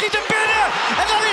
[0.00, 0.66] schiet hem binnen.
[1.00, 1.29] En dan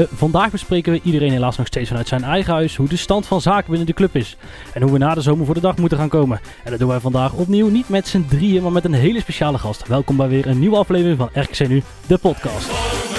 [0.00, 3.26] Eh, vandaag bespreken we iedereen helaas nog steeds vanuit zijn eigen huis hoe de stand
[3.26, 4.36] van zaken binnen de club is.
[4.74, 6.40] En hoe we na de zomer voor de dag moeten gaan komen.
[6.64, 9.58] En dat doen wij vandaag opnieuw niet met z'n drieën, maar met een hele speciale
[9.58, 9.88] gast.
[9.88, 13.09] Welkom bij weer een nieuwe aflevering van RKC Nu, de podcast.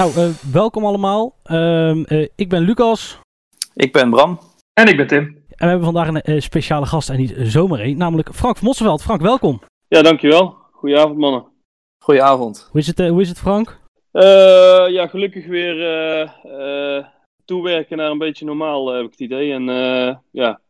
[0.00, 1.34] Nou, eh, welkom allemaal.
[1.42, 3.20] Ehm, eh, ik ben Lucas.
[3.74, 4.38] Ik ben Bram.
[4.72, 5.24] En ik ben Tim.
[5.24, 8.66] En we hebben vandaag een eh, speciale gast en niet zomaar één, namelijk Frank van
[8.66, 9.02] Mosselveld.
[9.02, 9.60] Frank, welkom.
[9.88, 10.56] Ja, dankjewel.
[10.72, 11.44] Goedenavond, mannen.
[12.04, 12.68] Goedenavond.
[12.70, 13.78] Hoe is het, hoe is het Frank?
[14.12, 17.04] Eh, ja, gelukkig weer eh, eh,
[17.44, 19.52] toewerken naar een beetje normaal, heb ik het idee.
[19.52, 20.60] En eh, ja,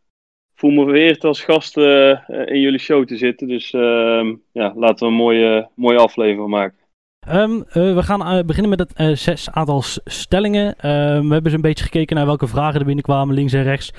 [0.55, 3.49] voel me vereerd als gast in jullie show te zitten.
[3.49, 6.80] Dus ehm, ja, laten we een mooie, mooie aflevering maken.
[7.27, 10.79] Ehm, eh, we gaan eh, beginnen met het eh, zes aantal stellingen.
[10.79, 13.93] Ehm, we hebben eens een beetje gekeken naar welke vragen er binnenkwamen, links en rechts.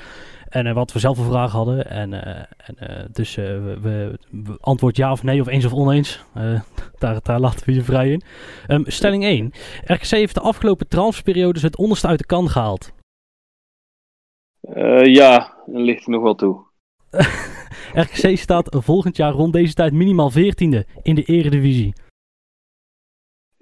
[0.49, 1.89] En wat we zelf voor vragen hadden.
[1.89, 6.23] En, en, dus we, we, antwoord ja of nee of eens of oneens.
[6.99, 8.21] Daar, daar laten we je vrij in.
[8.67, 9.51] Ehm, stelling 1.
[9.83, 12.93] RKC heeft de afgelopen transferperiodes het onderste uit de kan gehaald.
[14.61, 16.65] Eh, ja, dat ligt er nog wel toe.
[17.93, 21.93] RKC staat volgend jaar rond deze tijd minimaal 14e in de eredivisie.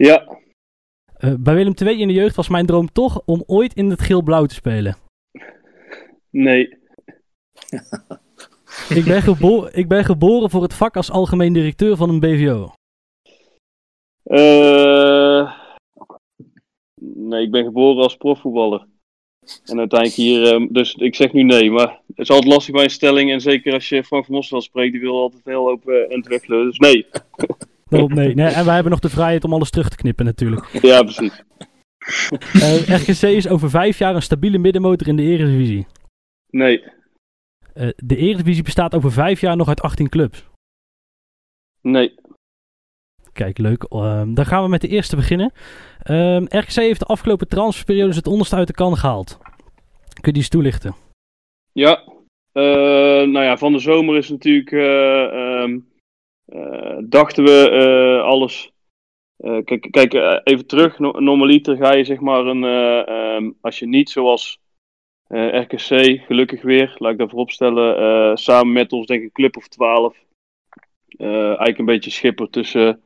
[0.03, 0.37] Ja,
[1.17, 4.01] Eh, bij Willem II in de jeugd was mijn droom toch om ooit in het
[4.01, 4.97] geel-blauw te spelen.
[6.29, 6.67] nee.
[8.89, 12.71] Ik ben, gebo- ik ben geboren voor het vak als algemeen directeur van een BVO.
[14.23, 15.53] Eh,
[17.01, 18.87] nee, ik ben geboren als profvoetballer.
[19.65, 22.83] En uiteindelijk hier, eh, dus ik zeg nu nee, maar het is altijd lastig bij
[22.83, 23.31] een stelling.
[23.31, 26.65] En zeker als je Frank van Mosselveld spreekt, die wil altijd heel open en weglullen.
[26.67, 27.05] Dus nee.
[27.89, 28.33] Daarop nee.
[28.35, 28.47] nee.
[28.47, 30.65] En wij hebben nog de vrijheid om alles terug te knippen natuurlijk.
[30.81, 31.41] Ja, precies.
[32.53, 35.87] Eh, RKC is over vijf jaar een stabiele middenmotor in de Eredivisie.
[36.49, 36.83] Nee,
[37.73, 40.45] Eh, de Eredivisie bestaat over vijf jaar nog uit 18 clubs.
[41.81, 42.15] nee.
[43.33, 43.83] Kijk, leuk.
[43.83, 45.51] Ehm, dan gaan we met de eerste beginnen.
[46.03, 49.37] Ehm, RKC heeft de afgelopen transferperiodes het onderste uit de kan gehaald.
[49.41, 50.95] Kun je die eens toelichten?
[51.73, 52.03] Ja,
[52.51, 52.63] eh,
[53.27, 55.77] nou ja, van de zomer is natuurlijk, eh, ehm, eh,
[57.03, 58.71] dachten we eh, alles.
[59.37, 60.99] eh, kijk, kijk eh, even terug.
[60.99, 64.59] No- normaliter ga je zeg maar een, eh, ehm, als je niet zoals
[65.27, 69.31] eh, RKC, gelukkig weer, laat ik dat vooropstellen, eh samen met ons denk ik een
[69.31, 70.17] club of 12.
[71.17, 73.01] eh, eigenlijk een beetje schipper tussen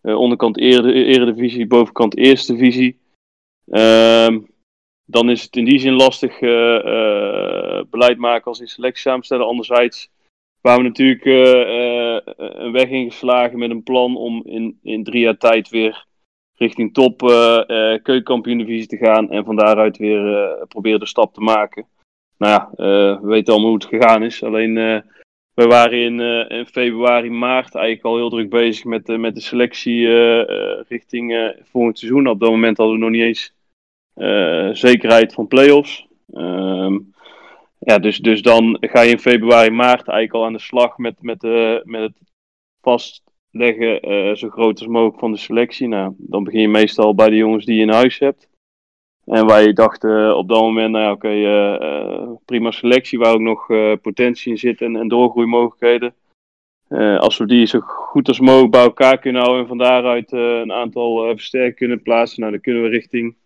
[0.00, 2.98] eh, onderkant Eredivisie, bovenkant Eerste Divisie.
[3.70, 4.38] Ehm
[5.10, 9.46] dan is het in die zin lastig eh, eh, beleid maken als in selectie samenstellen.
[9.46, 10.10] Anderzijds
[10.68, 15.20] waren we natuurlijk eh, eh, een weg ingeslagen met een plan om in, in drie
[15.20, 16.06] jaar tijd weer
[16.54, 19.30] richting top eh eh keukenkampioen-divisie te gaan.
[19.30, 21.86] En van daaruit weer proberen de stap te maken.
[22.38, 22.70] Nou ja,
[23.20, 24.42] we weten allemaal hoe het gegaan is.
[24.42, 24.74] Alleen
[25.54, 29.40] we waren in, in februari, maart eigenlijk al heel druk bezig met, de met de
[29.40, 32.28] selectie eh, richting volgend seizoen.
[32.28, 33.54] Op dat moment hadden we nog niet eens
[34.80, 36.06] zekerheid van play-offs.
[36.32, 36.98] Ehm,
[37.78, 41.22] ja, dus, dus dan ga je in februari, maart eigenlijk al aan de slag met,
[41.22, 42.18] met, de, met het
[42.80, 45.88] vastleggen eh, zo groot als mogelijk van de selectie.
[45.88, 48.48] Nou, dan begin je meestal bij de jongens die je in huis hebt.
[49.24, 53.40] En wij dachten op dat moment, nou ja, oké, eh, eh, prima selectie waar ook
[53.40, 56.14] nog eh, potentie in zit en, en doorgroeimogelijkheden.
[56.88, 60.32] Eh, als we die zo goed als mogelijk bij elkaar kunnen houden en van daaruit
[60.32, 63.36] eh, een aantal eh, versterkingen kunnen plaatsen, nou, dan kunnen we richting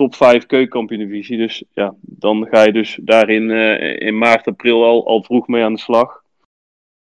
[0.00, 1.36] top 5 keukenkampioen-divisie.
[1.36, 5.62] Dus ja, dan ga je dus daarin eh, in maart, april al, al vroeg mee
[5.62, 6.22] aan de slag.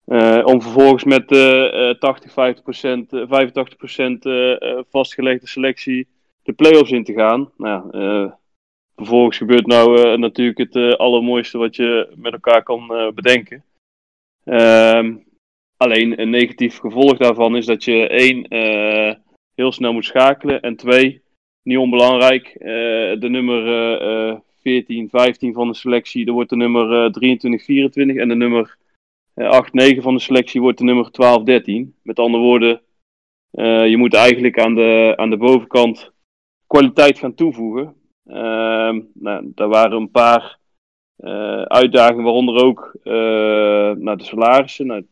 [0.06, 6.08] Eh, om vervolgens met eh 80, 50 procent, eh, 85 procent eh, eh, vastgelegde selectie
[6.44, 7.52] de play-offs in te gaan.
[7.58, 8.32] Nou, eh,
[8.96, 13.64] vervolgens gebeurt nou natuurlijk het allermooiste wat je met elkaar kan bedenken.
[14.44, 15.16] Ehm,
[15.78, 18.46] alleen een negatief gevolg daarvan is dat je één
[19.56, 21.22] heel snel moet schakelen en twee,
[21.68, 26.56] niet onbelangrijk, eh, de nummer eh, eh, 14, 15 van de selectie, er wordt de
[26.56, 28.78] nummer eh, 23, 24 en de nummer
[29.34, 31.96] eh, 8, 9 van de selectie wordt de nummer 12, 13.
[32.02, 32.82] Met andere woorden,
[33.52, 36.12] eh, je moet eigenlijk aan de, aan de bovenkant
[36.68, 37.96] kwaliteit gaan toevoegen.
[38.26, 40.60] Ehm, nou, daar waren een paar
[41.16, 44.88] eh, uitdagingen, waaronder ook eh, naar de salarissen.
[44.88, 45.06] Nou,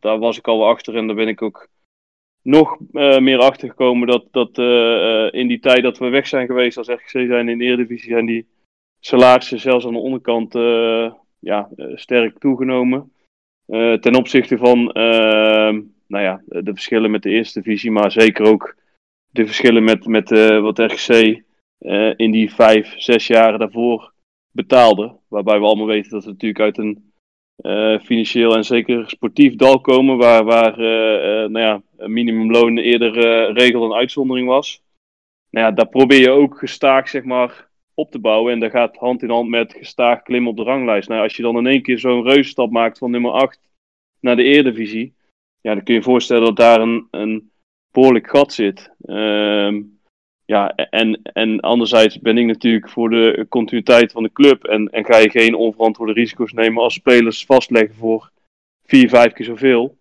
[0.00, 1.68] daar was ik al achter en daar ben ik ook
[2.48, 6.26] nog eh, meer achter gekomen dat, dat eh, eh, in die tijd dat we weg
[6.26, 8.46] zijn geweest als RGC zijn in de Eredivisie zijn die
[9.00, 10.52] salarissen zelfs aan de onderkant
[11.38, 13.12] ja, sterk toegenomen.
[14.00, 18.76] Ten opzichte van ehm, nou ja, de verschillen met de eerste divisie, maar zeker ook
[19.30, 20.30] de verschillen met, met
[20.60, 21.42] wat RGC
[22.16, 24.12] in die vijf, zes jaren daarvoor
[24.50, 25.16] betaalde.
[25.28, 27.07] Waarbij we allemaal weten dat we natuurlijk uit een
[27.58, 33.12] eh, financieel en zeker sportief dal komen, waar, waar eh, eh, nou ja, minimumloon eerder
[33.52, 34.82] regel en uitzondering was.
[35.50, 38.52] Nou ja, daar probeer je ook gestaag zeg maar, op te bouwen.
[38.52, 41.08] En dat gaat hand in hand met gestaag klimmen op de ranglijst.
[41.08, 43.60] Nou, als je dan in één keer zo'n reuzenstap maakt van nummer 8
[44.20, 45.14] naar de Eredivisie,
[45.60, 47.50] ja, dan kun je je voorstellen dat daar een, een
[47.92, 48.90] behoorlijk gat zit.
[49.00, 49.82] Ehm,
[50.48, 54.64] ja, en, en anderzijds ben ik natuurlijk voor de continuïteit van de club.
[54.64, 58.30] En, en ga je geen onverantwoorde risico's nemen als spelers vastleggen voor
[58.86, 59.96] vier, vijf keer zoveel.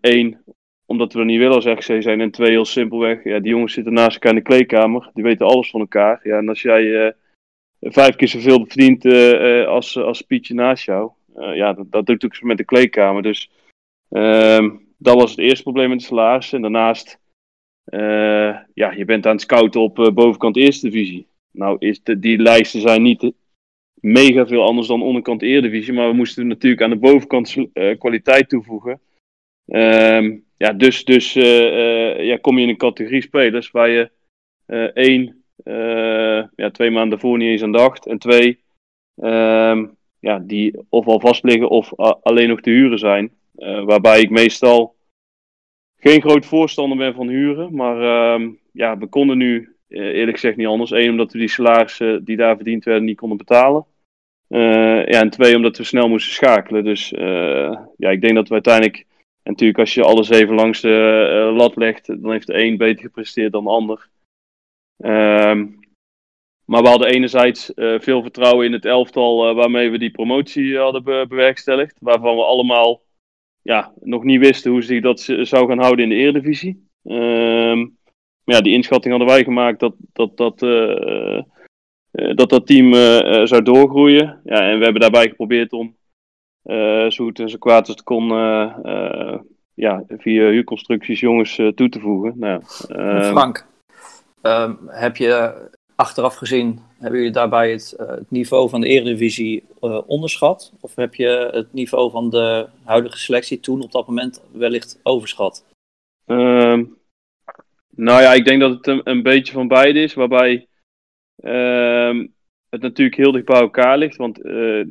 [0.00, 0.38] Eén,
[0.86, 2.20] omdat we er niet willen als RGC zijn.
[2.20, 5.10] En twee, heel simpelweg, ja, die jongens zitten naast elkaar in de kleedkamer.
[5.14, 6.20] Die weten alles van elkaar.
[6.22, 7.12] Ja, en als jij eh,
[7.80, 11.10] vijf keer zoveel verdient eh, eh, als, als Pietje naast jou.
[11.34, 13.22] eh, ja, dat, dat doet ook met de kleedkamer.
[13.22, 13.50] Dus
[14.10, 16.52] ehm, dat was het eerste probleem met de salaris.
[16.52, 17.18] En daarnaast, eh,
[18.74, 21.26] ja, je bent aan het scouten op eh, bovenkant eerste divisie.
[21.50, 23.32] Nou, is de, die lijsten zijn niet
[23.94, 25.92] mega veel anders dan onderkant Eredivisie.
[25.92, 29.00] Maar we moesten natuurlijk aan de bovenkant eh, kwaliteit toevoegen.
[29.66, 34.10] Ehm, ja, dus dus eh, eh, ja, kom je in een categorie spelers waar je
[34.66, 38.06] eh, één, eh, ja, twee maanden daarvoor niet eens aan dacht.
[38.06, 38.58] En twee,
[39.16, 39.86] ehm,
[40.18, 43.30] ja, die of al vast liggen of alleen nog te huren zijn.
[43.54, 44.94] Eh, waarbij ik meestal
[46.00, 47.74] geen groot voorstander ben van huren.
[47.74, 50.90] Maar ehm, ja, we konden nu eh, eerlijk gezegd niet anders.
[50.90, 53.86] Eén, omdat we die salarissen die daar verdiend werden niet konden betalen.
[54.48, 56.84] Eh, ja, en twee, omdat we snel moesten schakelen.
[56.84, 59.06] Dus eh, ja, ik denk dat we uiteindelijk...
[59.42, 63.02] En natuurlijk, als je alles even langs de lat legt, dan heeft de een beter
[63.02, 64.08] gepresteerd dan de ander.
[64.96, 65.66] Ehm,
[66.64, 71.24] maar we hadden enerzijds veel vertrouwen in het elftal waarmee we die promotie hadden be-
[71.28, 71.96] bewerkstelligd.
[72.00, 73.02] Waarvan we allemaal
[73.68, 76.88] ja, nog niet wisten hoe zich dat zou gaan houden in de Eredivisie.
[77.04, 77.78] Ehm,
[78.44, 81.38] maar ja, die inschatting hadden wij gemaakt dat dat, dat, eh,
[82.10, 84.40] eh, dat, dat team eh, zou doorgroeien.
[84.44, 85.96] Ja, en we hebben daarbij geprobeerd om
[86.62, 88.28] eh, zo goed en zo kwaad als het kon
[89.74, 92.32] ja, via huurconstructies jongens toe te voegen.
[92.36, 93.66] Nou, ehm, Frank,
[94.42, 95.54] ehm, heb je
[95.98, 100.72] achteraf gezien, hebben jullie daarbij het, eh, het niveau van de Eredivisie eh, onderschat?
[100.80, 105.64] Of heb je het niveau van de huidige selectie toen op dat moment wellicht overschat?
[106.26, 106.84] Ehm,
[107.90, 110.14] nou ja, ik denk dat het een, beetje van beide is.
[110.14, 110.66] Waarbij
[111.42, 112.26] ehm,
[112.68, 114.16] het natuurlijk heel dicht bij elkaar ligt.
[114.16, 114.84] Want eh,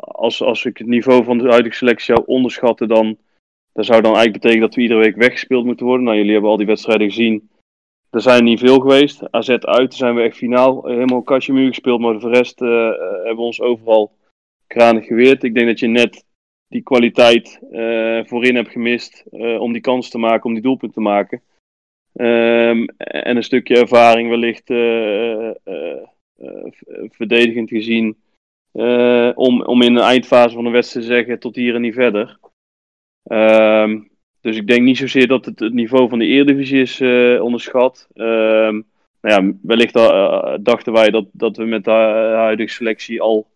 [0.00, 3.18] als, als ik het niveau van de huidige selectie zou onderschatten, dan,
[3.72, 6.04] dan zou dan eigenlijk betekenen dat we iedere week weggespeeld moeten worden.
[6.04, 7.48] Nou, jullie hebben al die wedstrijden gezien.
[8.14, 9.32] Er zijn niet veel geweest.
[9.32, 12.00] AZ uit, zijn we echt finaal helemaal kastje muur gespeeld.
[12.00, 12.68] Maar voor de rest eh,
[12.98, 14.12] hebben we ons overal
[14.66, 15.42] kranig geweerd.
[15.42, 16.24] Ik denk dat je net
[16.68, 20.92] die kwaliteit eh, voorin hebt gemist eh, om die kans te maken, om die doelpunt
[20.92, 21.42] te maken.
[22.12, 24.66] Ehm, en een stukje ervaring wellicht
[27.16, 28.16] verdedigend gezien.
[29.34, 32.38] om, om in de eindfase van de wedstrijd te zeggen tot hier en niet verder.
[33.22, 34.00] Ehm,
[34.44, 38.08] dus ik denk niet zozeer dat het, het niveau van de Eredivisie is eh, onderschat.
[38.14, 38.82] Ehm,
[39.20, 41.90] nou ja, wellicht eh, dachten wij dat, dat we met de
[42.36, 43.46] huidige selectie al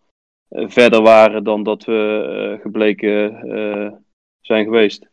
[0.49, 3.93] eh, verder waren dan dat we eh, gebleken eh,
[4.41, 5.07] zijn geweest.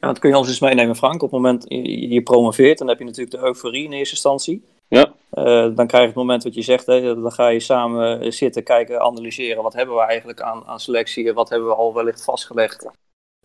[0.00, 1.22] Ja, dat kun je ons eens meenemen, Frank.
[1.22, 4.64] Op het moment je, je promoveert, dan heb je natuurlijk de euforie in eerste instantie.
[4.88, 5.12] Ja.
[5.30, 8.62] Eh, dan krijg je het moment wat je zegt, hè, dan ga je samen zitten,
[8.62, 9.62] kijken, analyseren.
[9.62, 11.32] Wat hebben we eigenlijk aan, aan selectie?
[11.32, 12.90] Wat hebben we al wellicht vastgelegd?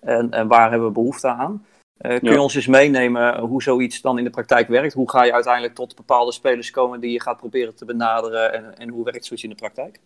[0.05, 1.65] En, en waar hebben we behoefte aan?
[1.97, 2.31] Eh, kun Ja.
[2.31, 4.93] je ons eens meenemen hoe zoiets dan in de praktijk werkt?
[4.93, 8.53] Hoe ga je uiteindelijk tot bepaalde spelers komen die je gaat proberen te benaderen?
[8.53, 10.00] En, en hoe werkt zoiets in de praktijk?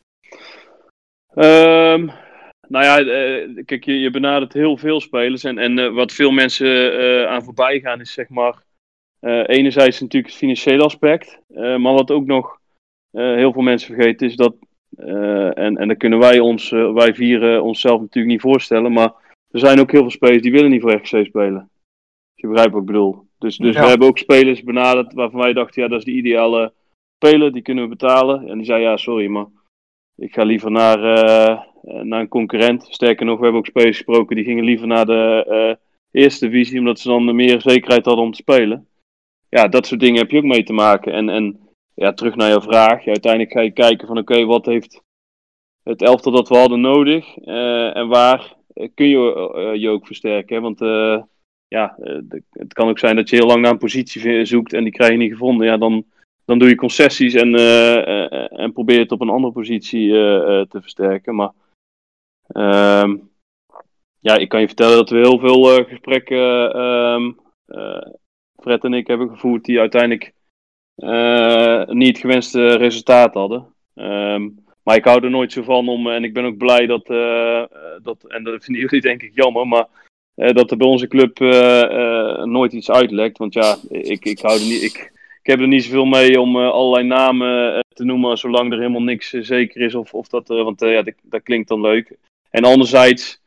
[1.34, 2.10] Ehm,
[2.68, 5.44] nou ja, eh, kijk, je, je benadert heel veel spelers.
[5.44, 8.68] En, en eh, wat veel mensen aan voorbij gaan is zeg maar...
[9.46, 11.40] enerzijds natuurlijk het financiële aspect.
[11.54, 12.58] maar wat ook nog
[13.12, 14.56] heel veel mensen vergeten is dat...
[15.56, 18.92] en, en dat kunnen wij ons, wij vieren onszelf natuurlijk niet voorstellen.
[18.92, 19.14] Maar
[19.52, 21.70] er zijn ook heel veel spelers die willen niet voor RKC spelen.
[22.34, 23.28] Als je begrijpt wat ik bedoel.
[23.38, 23.82] Dus, dus Ja.
[23.82, 26.74] we hebben ook spelers benaderd waarvan wij dachten, ja, dat is de ideale
[27.24, 28.48] speler, die kunnen we betalen.
[28.48, 29.46] En die zei, ja, sorry, maar
[30.16, 31.62] ik ga liever naar, eh,
[32.04, 32.88] naar een concurrent.
[32.90, 35.76] Sterker nog, we hebben ook spelers gesproken die gingen liever naar de eh,
[36.22, 38.88] eerste divisie, omdat ze dan meer zekerheid hadden om te spelen.
[39.50, 41.14] Ja, dat soort dingen heb je ook mee te maken.
[41.14, 41.60] En, en
[41.94, 43.04] ja, terug naar jouw vraag.
[43.04, 45.02] Ja, uiteindelijk ga je kijken van, oké, wat heeft
[45.84, 47.38] het elftal dat we hadden nodig?
[47.38, 50.62] Eh, en waar kun je eh, je ook versterken?
[50.62, 51.22] Want eh,
[51.68, 52.20] ja, eh,
[52.52, 55.12] het kan ook zijn dat je heel lang naar een positie zoekt en die krijg
[55.12, 55.68] je niet gevonden.
[55.68, 56.06] Ja, dan,
[56.46, 60.60] dan doe je concessies en, eh, eh, en probeer het op een andere positie eh,
[60.60, 61.36] eh, te versterken.
[61.36, 61.52] Maar
[62.48, 63.18] ehm,
[64.20, 67.32] ja, ik kan je vertellen dat we heel veel eh, gesprekken, ehm,
[67.66, 68.12] eh,
[68.62, 70.34] Fred en ik, hebben gevoerd die uiteindelijk
[70.96, 73.74] eh, niet het gewenste resultaat hadden.
[73.94, 74.50] Ehm,
[74.90, 77.60] maar ik hou er nooit zo van om, en ik ben ook blij dat, eh,
[77.62, 77.68] eh,
[78.04, 79.86] dat en dat vinden jullie denk ik jammer, maar
[80.36, 83.38] eh, dat er bij onze club eh, eh, nooit iets uitlekt.
[83.38, 86.56] Want ja, ik, ik, hou er niet, ik, ik heb er niet zoveel mee om
[86.56, 89.96] eh, allerlei namen eh, te noemen, zolang er helemaal niks eh, zeker is.
[89.96, 92.18] Of, of dat, eh, want eh, ja, dat, klinkt dan leuk.
[92.50, 93.42] En anderzijds,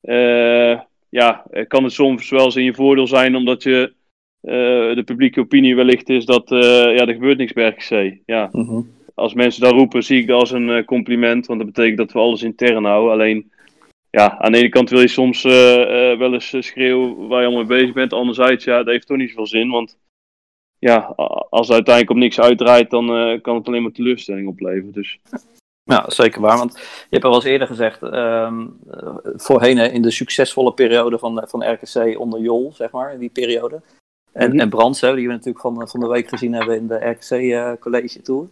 [0.00, 3.92] eh, ja, eh, kan het soms wel eens in je voordeel zijn, omdat je
[4.40, 6.60] eh, de publieke opinie wellicht is dat eh,
[6.96, 8.18] ja, er gebeurt niks bij RKC.
[8.26, 8.80] Ja, Mhm.
[9.14, 11.46] Als mensen dat roepen, zie ik dat als een eh, compliment.
[11.46, 13.12] Want dat betekent dat we alles intern houden.
[13.12, 13.52] Alleen,
[14.10, 17.46] ja, aan de ene kant wil je soms eh, eh, wel eens schreeuwen waar je
[17.46, 18.12] allemaal mee bezig bent.
[18.12, 19.70] Anderzijds, ja, dat heeft toch niet zoveel zin.
[19.70, 19.98] Want
[20.78, 20.96] ja,
[21.50, 24.92] als het uiteindelijk op niks uitdraait, dan kan het alleen maar teleurstelling opleveren.
[24.92, 25.18] Dus
[25.84, 26.58] Ja, zeker waar.
[26.58, 31.44] Want je hebt al eens eerder gezegd, ehm, eh, voorheen in de succesvolle periode van,
[31.48, 33.82] van RKC onder Jol, zeg maar, in die periode.
[34.32, 34.58] En, Mhm.
[34.58, 37.80] en Brands, hè, die we natuurlijk van, van de week gezien hebben in de RKC
[37.80, 38.48] College Tour.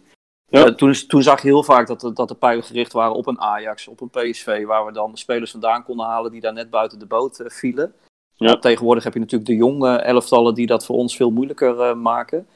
[0.51, 0.65] Ja.
[0.65, 3.27] Eh, toen, toen zag je heel vaak dat, de- dat de pijlen gericht waren op
[3.27, 6.69] een Ajax, op een PSV, waar we dan spelers vandaan konden halen die daar net
[6.69, 7.93] buiten de boot eh, vielen.
[8.35, 8.57] Ja.
[8.57, 12.47] Tegenwoordig heb je natuurlijk de jonge elftallen die dat voor ons veel moeilijker eh, maken.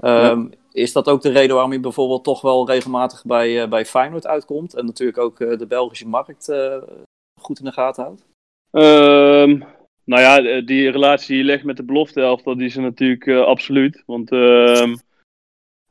[0.00, 4.26] Ehm, Is dat ook de reden waarom je bijvoorbeeld toch wel regelmatig bij, bij Feyenoord
[4.26, 4.74] uitkomt?
[4.74, 6.52] En natuurlijk ook de Belgische markt
[7.40, 8.24] goed in de gaten houdt?
[8.70, 9.60] Ehm,
[10.04, 13.28] nou ja, die relatie die je legt met de belofte elftal, die is er natuurlijk
[13.28, 14.02] absoluut.
[14.06, 14.94] Want ehm, eh,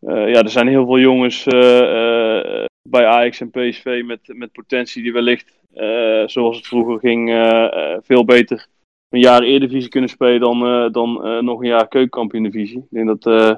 [0.05, 5.03] ja, er zijn heel veel jongens eh, eh, bij Ajax en PSV met, met potentie
[5.03, 8.67] die wellicht, eh, zoals het vroeger ging, eh, eh, veel beter
[9.13, 12.77] een jaar Eredivisie kunnen spelen dan, eh, dan eh, nog een jaar keukenkampioen divisie.
[12.77, 13.55] Ik denk dat eh,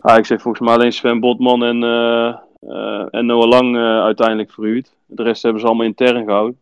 [0.00, 4.50] Ajax heeft volgens mij alleen Sven Botman en, eh, eh, en Noah Lang eh, uiteindelijk
[4.50, 4.96] verhuurd.
[5.06, 6.58] De rest hebben ze allemaal intern gehouden.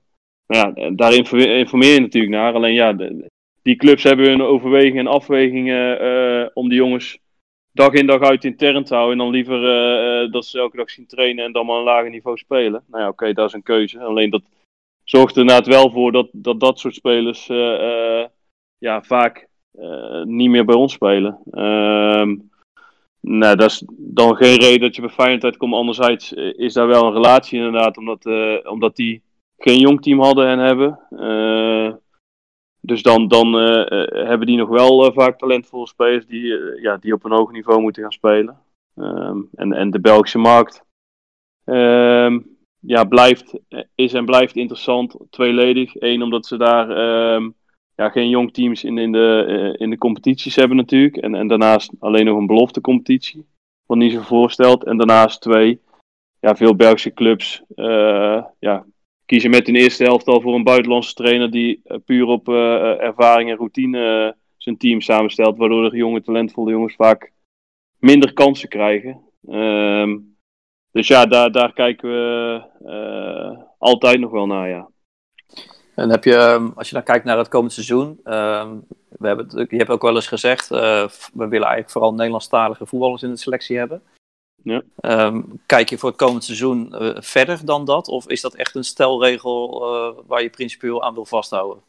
[0.47, 2.55] Nou ja, daar informeer, je natuurlijk naar.
[2.55, 2.97] Alleen ja,
[3.63, 7.19] die clubs hebben hun overwegingen en afwegingen eh, om die jongens
[7.75, 9.19] dag in dag uit intern te houden.
[9.19, 11.83] En dan liever eh, eh, dat ze elke dag zien trainen en dan maar een
[11.83, 12.85] lager niveau spelen.
[12.87, 14.01] Nou ja, oké, dat is een keuze.
[14.01, 14.43] Alleen dat
[15.05, 18.25] zorgt er inderdaad wel voor dat dat, dat soort spelers eh,
[18.79, 19.49] ja, vaak
[20.25, 21.39] niet meer bij ons spelen.
[21.51, 22.37] Ehm
[23.21, 25.75] nou, dat is dan geen reden dat je bij Feyenoord uitkomt.
[25.75, 28.27] Anderzijds is daar wel een relatie inderdaad, omdat,
[28.67, 29.23] omdat die
[29.59, 30.99] geen jong team hadden en hebben.
[32.87, 36.97] Dus dan, dan eh, eh, hebben die nog wel eh, vaak talentvolle spelers die, ja,
[36.97, 38.59] die op een hoog niveau moeten gaan spelen.
[38.95, 40.85] Ehm, en, en de Belgische markt
[41.65, 42.41] ehm,
[42.81, 43.59] ja, blijft,
[43.95, 46.01] is en blijft interessant, tweeledig.
[46.01, 47.51] Eén, omdat ze daar ehm,
[47.95, 51.17] ja, geen jong teams in, in, de, in de competities hebben natuurlijk.
[51.17, 53.47] En, en daarnaast alleen nog een belofte competitie,
[53.87, 54.85] wat niet zo voorstelt.
[54.85, 55.81] En daarnaast twee,
[56.41, 57.63] ja, veel Belgische clubs
[58.59, 58.87] ja,
[59.27, 63.01] kiezen met hun eerste helft al voor een buitenlandse trainer die eh, puur op eh,
[63.01, 67.33] ervaring en routine eh, zijn team samenstelt, waardoor de jonge talentvolle jongens vaak
[67.99, 69.21] minder kansen krijgen.
[69.49, 70.19] Ehm,
[70.95, 74.89] dus ja, daar, daar kijken we eh, altijd nog wel naar, ja.
[75.95, 78.77] En heb je, ehm, als je dan kijkt naar het komend seizoen, ehm,
[79.09, 83.23] we hebben, je hebt ook wel eens gezegd, eh, we willen eigenlijk vooral Nederlandstalige voetballers
[83.23, 84.03] in de selectie hebben.
[84.65, 84.83] Ja.
[85.01, 88.09] Ehm, kijk je voor het komend seizoen eh, verder dan dat?
[88.09, 91.83] Of is dat echt een stelregel eh, waar je principieel aan wil vasthouden?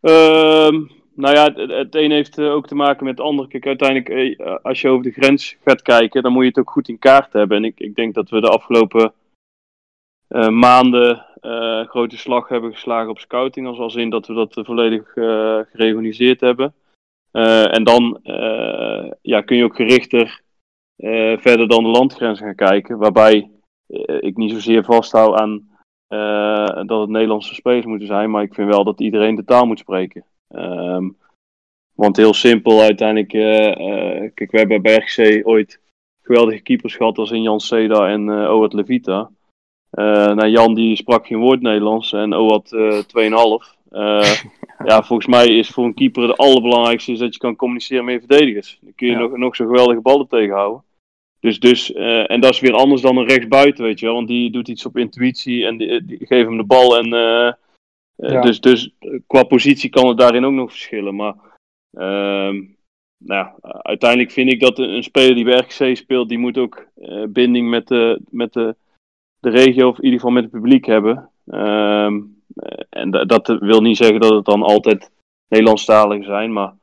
[0.00, 0.82] Ehm,
[1.14, 3.48] nou ja, het, het een heeft eh, ook te maken met het ander.
[3.48, 6.88] Kijk, uiteindelijk, als je over de grens gaat kijken, dan moet je het ook goed
[6.88, 7.56] in kaart hebben.
[7.56, 9.12] En ik, ik denk dat we de afgelopen
[10.50, 11.26] maanden
[11.88, 13.66] grote slag hebben geslagen op scouting.
[13.66, 15.12] Als, als in dat we dat volledig
[15.72, 16.74] gereorganiseerd hebben.
[17.70, 18.20] En dan
[19.22, 20.42] ja, kun je ook gerichter
[20.98, 22.98] eh, verder dan de landgrenzen gaan kijken.
[22.98, 23.50] Waarbij
[23.86, 25.68] eh, ik niet zozeer vasthoud aan
[26.06, 28.30] eh, dat het Nederlandse spelers moeten zijn.
[28.30, 30.24] Maar ik vind wel dat iedereen de taal moet spreken.
[30.48, 31.08] Ehm,
[31.94, 33.28] want heel simpel, uiteindelijk.
[34.34, 35.80] kijk, we hebben bij RGC ooit
[36.22, 39.30] geweldige keepers gehad als in Jan Seda en Owat Levita.
[39.90, 43.78] Eh nou, Jan die sprak geen woord Nederlands en Owat eh 2,5.
[43.90, 44.32] Eh,
[44.88, 48.14] ja, volgens mij is voor een keeper het allerbelangrijkste is dat je kan communiceren met
[48.14, 48.78] je verdedigers.
[48.80, 49.18] Dan kun je Ja.
[49.18, 50.82] nog, nog zo geweldige ballen tegenhouden.
[51.40, 54.14] Dus, dus, eh, en dat is weer anders dan een rechtsbuiten, weet je wel.
[54.14, 56.98] Want die doet iets op intuïtie en die, die geeft hem de bal.
[56.98, 57.54] En, eh, eh,
[58.32, 58.40] Ja.
[58.40, 61.14] dus, dus eh, qua positie kan het daarin ook nog verschillen.
[61.16, 61.34] Maar
[61.92, 62.54] ehm,
[63.24, 66.86] nou, ja, uiteindelijk vind ik dat een, speler die bij RKC speelt, die moet ook
[66.94, 68.76] eh, binding met, de, met de,
[69.40, 71.30] de regio, of in ieder geval met het publiek hebben.
[71.46, 72.20] Ehm,
[72.54, 75.10] eh, en da- dat wil niet zeggen dat het dan altijd
[75.48, 76.74] Nederlandstalig zijn, maar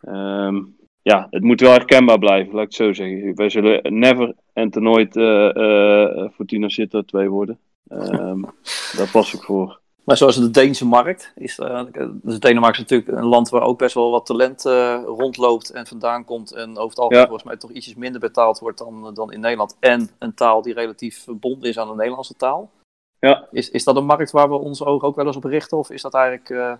[0.00, 0.62] ehm,
[1.06, 3.34] ja, het moet wel herkenbaar blijven, laat ik het zo zeggen.
[3.34, 7.58] Wij zullen never en ten nooit eh eh, Fortuna Sittard 2 worden.
[7.88, 8.40] Ehm
[8.96, 9.80] daar pas ik voor.
[10.04, 11.82] Maar zoals de Deense markt, is, eh,
[12.12, 15.86] dus Denemarken is natuurlijk een land waar ook best wel wat talent eh, rondloopt en
[15.86, 16.52] vandaan komt.
[16.52, 17.28] En over het algemeen Ja.
[17.28, 19.76] volgens mij toch ietsjes minder betaald wordt dan, dan in Nederland.
[19.80, 22.70] En een taal die relatief verbonden is aan de Nederlandse taal.
[23.18, 23.46] Ja.
[23.50, 25.78] Is, is dat een markt waar we onze ogen ook wel eens op richten?
[25.78, 26.78] Of is dat eigenlijk...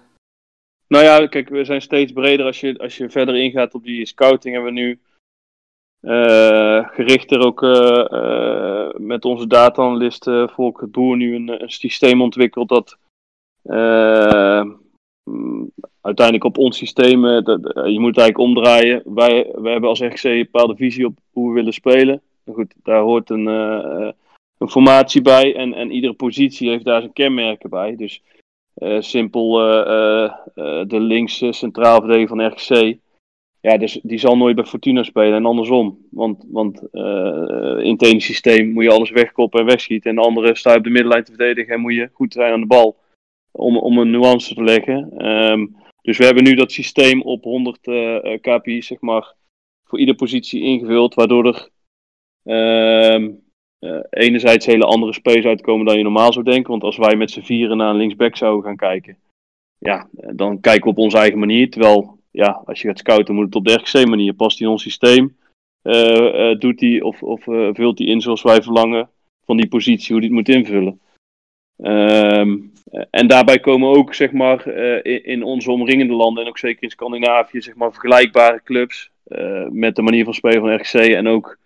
[0.89, 4.07] Nou ja, kijk, we zijn steeds breder als je, als je verder ingaat op die
[4.07, 4.55] scouting.
[4.55, 4.99] Hebben we nu
[6.01, 12.99] eh gerichter ook eh, eh, met onze data-analyst Volker Boer nu een, systeem ontwikkeld dat
[15.25, 19.03] mm, uiteindelijk op ons systeem, je moet eigenlijk omdraaien.
[19.05, 22.21] Wij, wij hebben als RGC een bepaalde visie op hoe we willen spelen.
[22.53, 27.71] Goed, daar hoort een, een formatie bij en, en iedere positie heeft daar zijn kenmerken
[27.71, 27.97] bij.
[27.97, 28.23] Dus
[28.77, 32.99] eh, simpel eh, eh, de linkse centraal verdediger van RGC.
[33.61, 36.07] Ja, dus die zal nooit bij Fortuna spelen en andersom.
[36.11, 36.81] Want, want
[37.83, 40.11] in het ene systeem moet je alles wegkoppen en wegschieten.
[40.11, 42.53] En de andere sta je op de middenlijn te verdedigen en moet je goed zijn
[42.53, 42.97] aan de bal.
[43.51, 45.13] Om, om een nuance te leggen.
[45.17, 45.67] Ehm,
[46.03, 49.35] dus we hebben nu dat systeem op 100 eh eh, KPI, zeg maar,
[49.85, 51.15] voor iedere positie ingevuld.
[51.15, 51.69] Waardoor er
[52.43, 53.33] ehm,
[53.79, 56.71] eh, enerzijds hele andere spelers uitkomen dan je normaal zou denken.
[56.71, 59.19] Want als wij met z'n vieren naar een linksback zouden gaan kijken,
[59.79, 61.71] ja, eh, dan kijken we op onze eigen manier.
[61.71, 64.35] Terwijl, ja, als je gaat scouten, moet het op de RGC-manier.
[64.35, 65.37] Past hij in ons systeem?
[65.83, 69.09] Eh, doet hij of, of vult hij in zoals wij verlangen
[69.45, 71.01] van die positie, hoe hij het moet invullen?
[71.83, 72.57] Ehm,
[72.91, 74.67] eh, en daarbij komen ook, zeg maar,
[75.03, 79.11] in, in onze omringende landen en ook zeker in Scandinavië, zeg maar, vergelijkbare clubs
[79.71, 81.59] met de manier van spelen van RGC en ook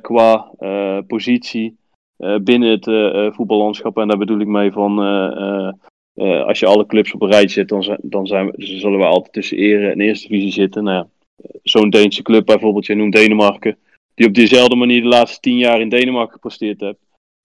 [0.00, 1.76] qua eh, positie
[2.16, 3.98] eh, binnen het eh, eh, voetballandschap.
[3.98, 5.72] En daar bedoel ik mee van, eh, eh,
[6.14, 9.04] eh, als je alle clubs op een rijtje zet, dan, dan zijn we, zullen we
[9.04, 10.84] altijd tussen ere en eerste divisie zitten.
[10.84, 11.28] Nou ja,
[11.62, 13.78] zo'n Deense club bijvoorbeeld, je noemt Denemarken,
[14.14, 16.98] die op dezelfde manier de laatste tien jaar in Denemarken gepresteerd heeft.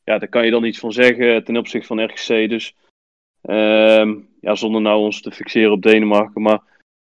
[0.04, 2.50] Ja, daar kan je dan iets van zeggen ten opzichte van RGC.
[2.50, 2.76] Dus
[3.42, 6.42] ehm, ja, zonder nou ons te fixeren op Denemarken.
[6.42, 6.62] Maar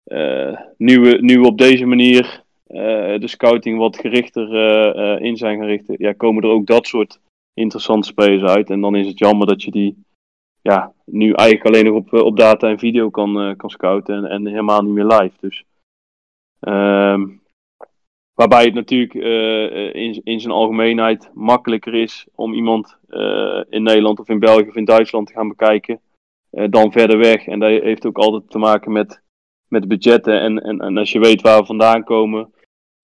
[0.04, 5.20] eh, nu, we, nu we op deze manier eh, de scouting wat gerichter eh, eh,
[5.20, 7.20] in zijn gericht, ja, komen er ook dat soort
[7.54, 8.70] interessante spelers uit.
[8.70, 10.04] En dan is het jammer dat je die
[10.62, 14.24] ja, nu eigenlijk alleen nog op, eh, op data en video kan, eh, kan scouten
[14.24, 15.36] en, helemaal niet meer live.
[15.40, 15.64] Dus,
[16.60, 17.28] ehm,
[18.34, 24.20] waarbij het natuurlijk eh, in, in zijn algemeenheid makkelijker is om iemand eh, in Nederland
[24.20, 26.00] of in België of in Duitsland te gaan bekijken
[26.50, 27.46] eh, dan verder weg.
[27.46, 29.22] En dat heeft ook altijd te maken met,
[29.68, 30.40] met budgetten.
[30.40, 32.53] En, en, en als je weet waar we vandaan komen eh,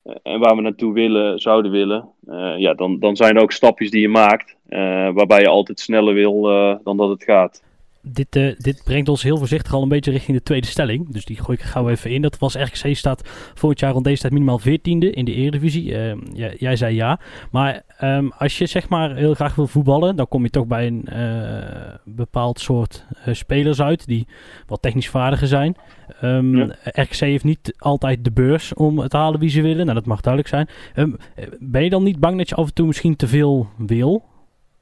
[0.03, 3.91] en waar we naartoe willen, zouden willen, eh, ja, dan, dan zijn er ook stapjes
[3.91, 7.63] die je maakt, eh, waarbij je altijd sneller wil eh, dan dat het gaat.
[8.03, 11.13] Dit, eh, dit brengt ons heel voorzichtig al een beetje richting de tweede stelling.
[11.13, 12.23] Dus die gooi ik gauw even in.
[12.23, 15.97] Dat was RKC staat volgend jaar rond deze tijd minimaal 14e in de Eredivisie.
[15.97, 17.21] Eh, ja, jij zei ja.
[17.51, 20.87] Maar ehm, als je zeg maar heel graag wil voetballen, dan kom je toch bij
[20.87, 24.27] een eh, bepaald soort eh, spelers uit die
[24.67, 25.77] wat technisch vaardiger zijn.
[26.21, 26.77] Ehm, Ja.
[26.85, 29.85] RKC heeft niet altijd de beurs om te halen wie ze willen.
[29.85, 30.69] Nou, dat mag duidelijk zijn.
[30.95, 31.11] Ehm,
[31.59, 34.25] ben je dan niet bang dat je af en toe misschien te veel wil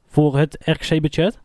[0.07, 1.39] voor het RKC-budget?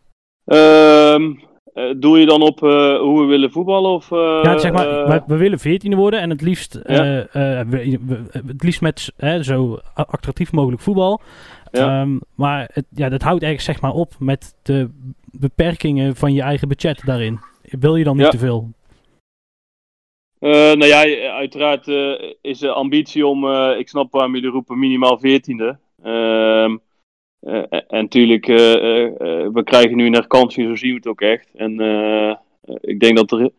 [1.74, 3.92] Eh, doe je dan op eh, hoe we willen voetballen?
[3.92, 7.04] Of, eh, Ja, zeg maar, we willen veertiende worden en het liefst, Ja.
[7.04, 11.22] we- we- het liefst met zo attractief mogelijk voetbal.
[11.72, 12.02] Ja.
[12.02, 14.90] Ehm, maar het, ja, dat houdt ergens zeg maar op met de
[15.32, 17.40] beperkingen van je eigen budget daarin.
[17.62, 18.32] Wil je dan niet Ja.
[18.32, 18.70] te veel?
[20.40, 21.88] Nou ja, uiteraard
[22.42, 25.78] is de ambitie om, ik snap waarom jullie roepen, minimaal veertiende.
[26.04, 26.76] Ehm
[27.44, 31.22] eh, en natuurlijk, eh, eh, we krijgen nu een herkansing, zo zien we het ook
[31.22, 31.50] echt.
[31.56, 31.72] En
[32.82, 33.50] ik denk dat er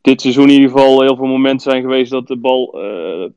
[0.00, 2.70] dit seizoen in ieder geval heel veel momenten zijn geweest dat de bal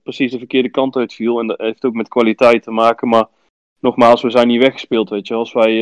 [0.04, 1.40] precies de verkeerde kant uitviel.
[1.40, 3.08] En dat heeft ook met kwaliteit te maken.
[3.08, 3.28] Maar
[3.80, 5.34] nogmaals, we zijn niet weggespeeld, weet je.
[5.34, 5.74] Als wij,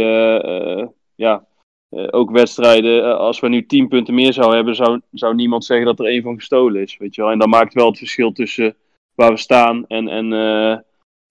[1.15, 1.45] ja,
[1.89, 5.99] ook wedstrijden, als we nu 10 punten meer zouden hebben, zou, zou niemand zeggen dat
[5.99, 6.97] er één van gestolen is.
[6.97, 7.31] Weet je wel?
[7.31, 8.75] En dat maakt wel het verschil tussen
[9.15, 10.27] waar we staan en, en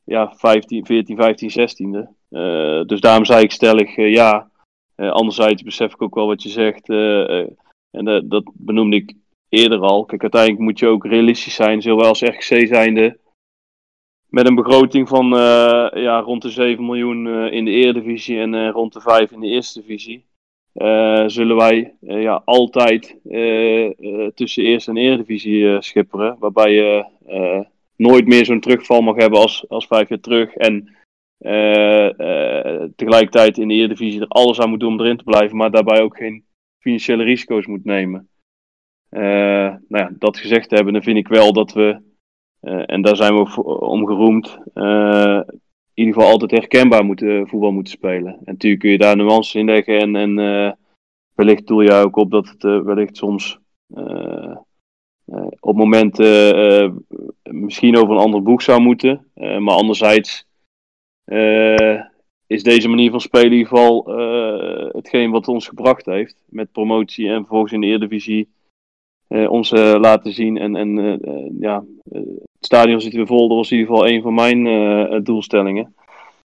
[0.04, 2.21] ja, 15, 14, 15, 16e.
[2.32, 4.50] Eh, dus daarom zei ik stellig eh, ja.
[4.94, 6.88] Eh, anderzijds besef ik ook wel wat je zegt.
[7.90, 9.14] En dat, dat benoemde ik
[9.48, 10.04] eerder al.
[10.04, 13.18] Kijk, uiteindelijk moet je ook realistisch zijn, zowel als RKC zijnde.
[14.28, 15.28] Met een begroting van
[15.94, 19.80] ja, rond de 7 miljoen in de Eredivisie en rond de 5 in de Eerste
[19.80, 20.24] Divisie.
[21.26, 23.16] zullen wij ja, altijd
[24.34, 26.36] tussen Eerste en Eredivisie schipperen.
[26.38, 27.04] Waarbij je
[27.96, 30.54] nooit meer zo'n terugval mag hebben als, als vijf jaar terug.
[30.54, 30.96] En
[32.96, 35.56] tegelijkertijd in de Eredivisie er alles aan moet doen om erin te blijven.
[35.56, 36.44] Maar daarbij ook geen
[36.78, 38.28] financiële risico's moet nemen.
[39.08, 39.22] Eh,
[39.88, 42.00] nou ja, dat gezegd hebben, dan vind ik wel dat we,
[42.60, 45.40] eh, en daar zijn we om geroemd, eh,
[45.94, 48.32] in ieder geval altijd herkenbaar moeten, voetbal moeten spelen.
[48.32, 50.72] En natuurlijk kun je daar nuances in leggen en, en eh,
[51.34, 53.58] wellicht doel je ook op dat het eh, wellicht soms
[53.94, 54.56] eh,
[55.24, 56.90] eh, op momenten eh,
[57.42, 59.26] misschien over een ander boek zou moeten.
[59.34, 60.51] Eh, maar anderzijds eh,
[62.46, 66.36] is deze manier van spelen in ieder geval eh, hetgeen wat ons gebracht heeft.
[66.48, 68.48] Met promotie en vervolgens in de Eredivisie
[69.28, 70.56] eh, ons eh, laten zien.
[70.56, 73.48] En, en eh, eh, ja, eh, het stadion zit weer vol.
[73.48, 75.94] Dat was in ieder geval een van mijn eh, doelstellingen.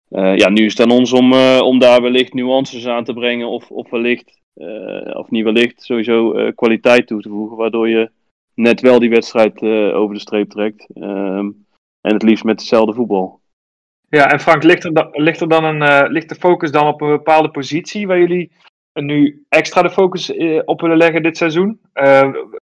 [0.09, 3.13] Eh, ja, nu is het aan ons om, eh, om daar wellicht nuances aan te
[3.13, 3.47] brengen.
[3.47, 7.57] Of, of wellicht, eh, of niet wellicht, sowieso eh, kwaliteit toe te voegen.
[7.57, 8.09] Waardoor je
[8.53, 10.87] net wel die wedstrijd eh, over de streep trekt.
[10.93, 11.49] Ehm,
[12.01, 13.38] en het liefst met hetzelfde voetbal.
[14.09, 16.87] Ja, en Frank, ligt er, da- ligt er dan een, eh, ligt de focus dan
[16.87, 18.51] op een bepaalde positie waar jullie
[18.93, 21.79] nu extra de focus eh, op willen leggen dit seizoen?
[21.93, 22.29] Eh,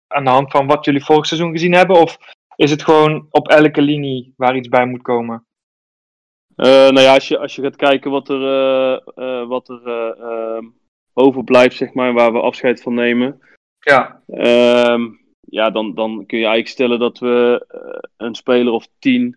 [0.07, 1.97] aan de hand van wat jullie vorig seizoen gezien hebben?
[2.01, 2.19] Of
[2.57, 5.47] is het gewoon op elke linie waar iets bij moet komen?
[6.57, 8.39] Nou ja, als je, als je gaat kijken wat er,
[9.49, 10.65] wat er eh, ehm,
[11.13, 13.41] overblijft, zeg maar, waar we afscheid van nemen.
[13.79, 15.03] Ja, Ehm,
[15.41, 17.67] ja, dan, dan kun je eigenlijk stellen dat we
[18.17, 19.37] een speler of tien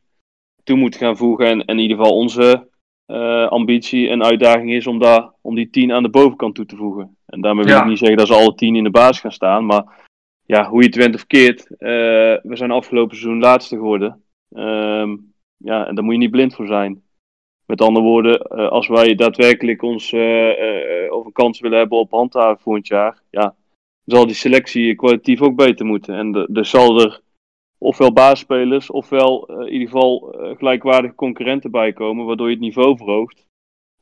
[0.67, 1.47] toe moeten gaan voegen.
[1.47, 2.67] En, in ieder geval onze
[3.05, 6.75] eh, ambitie en uitdaging is om, daar, om die tien aan de bovenkant toe te
[6.75, 7.17] voegen.
[7.25, 7.81] En daarmee wil Ja.
[7.81, 9.65] ik niet zeggen dat ze alle tien in de basis gaan staan.
[9.65, 10.05] Maar
[10.45, 11.89] ja, hoe je het went of keert, eh,
[12.43, 14.23] we zijn afgelopen seizoen laatste geworden.
[14.55, 15.15] Ehm,
[15.57, 17.01] ja, en daar moet je niet blind voor zijn.
[17.65, 20.13] Met andere woorden, eh, als wij daadwerkelijk ons
[21.09, 23.55] of een kans willen hebben op handhaven volgend jaar, ja,
[24.05, 26.15] zal die selectie kwalitatief ook beter moeten.
[26.15, 27.21] En de- dus zal er
[27.77, 32.61] ofwel baasspelers, ofwel eh, in ieder geval eh, gelijkwaardige concurrenten bij komen, waardoor je het
[32.63, 33.47] niveau verhoogt.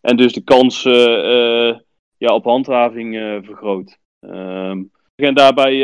[0.02, 1.78] En dus de kans eh,
[2.18, 4.00] ja, op handhaving vergroot.
[4.20, 4.84] Ehm,
[5.16, 5.76] en daarbij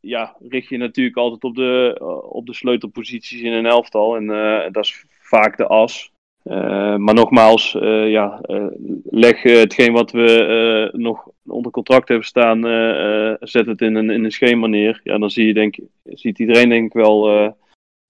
[0.00, 1.96] ja, richt je natuurlijk altijd op de,
[2.28, 4.16] op de sleutelposities in een elftal.
[4.16, 4.26] En
[4.72, 6.11] dat is vaak de as.
[6.42, 8.66] Eh, maar nogmaals, eh, ja, eh,
[9.10, 10.44] leg hetgeen wat we
[10.92, 14.66] eh, nog onder contract hebben staan, eh, eh, zet het in een, in een schema
[14.66, 15.00] neer.
[15.04, 17.54] Ja, dan zie je denk, ziet iedereen denk ik wel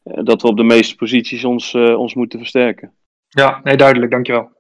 [0.03, 2.93] dat we op de meeste posities ons, eh, ons moeten versterken.
[3.29, 4.51] ja nee, duidelijk, dankjewel.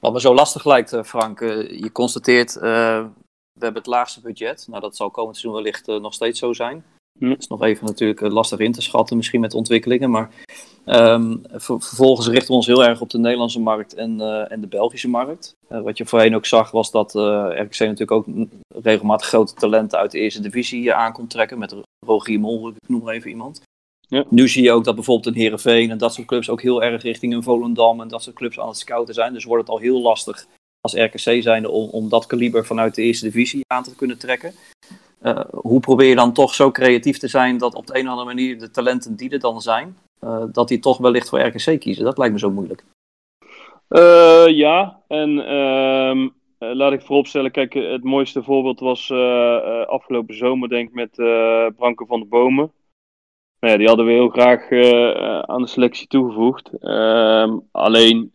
[0.00, 3.04] Wat me zo lastig lijkt, Frank, je constateert, eh,
[3.52, 4.66] we hebben het laagste budget.
[4.68, 6.84] Nou, dat zal komend seizoen wellicht nog steeds zo zijn.
[7.18, 7.30] Hm.
[7.30, 10.10] Het is nog even natuurlijk eh, lastig in te schatten, misschien met ontwikkelingen.
[10.10, 10.30] Maar
[10.84, 14.60] ehm, ver- vervolgens richten we ons heel erg op de Nederlandse markt en, eh, en
[14.60, 15.54] de Belgische markt.
[15.68, 18.50] Eh, wat je voorheen ook zag, was dat eh RKC natuurlijk ook n-
[18.82, 21.58] regelmatig grote talenten uit de eerste divisie aan kon trekken.
[21.58, 21.74] Met
[22.06, 23.60] Rogier Mol, ik noem maar even iemand.
[24.08, 24.24] Ja.
[24.28, 27.02] Nu zie je ook dat bijvoorbeeld een Heerenveen en dat soort clubs ook heel erg
[27.02, 29.32] richting een Volendam en dat soort clubs aan het scouten zijn.
[29.32, 30.46] Dus wordt het al heel lastig
[30.80, 34.52] als RKC zijnde om, om dat kaliber vanuit de eerste divisie aan te kunnen trekken.
[35.22, 38.10] Eh, hoe probeer je dan toch zo creatief te zijn dat op de een of
[38.10, 41.80] andere manier de talenten die er dan zijn, eh, dat die toch wellicht voor RKC
[41.80, 42.04] kiezen?
[42.04, 42.84] Dat lijkt me zo moeilijk.
[43.88, 49.10] Eh, ja, en ehm, eh, laat ik vooropstellen, kijk, het mooiste voorbeeld was
[49.86, 51.14] afgelopen zomer, denk ik, met
[51.76, 52.72] Branko van de Bomen.
[53.60, 54.60] Nou ja, die hadden we heel graag
[55.46, 56.70] aan de selectie toegevoegd.
[56.80, 58.32] Ehm, alleen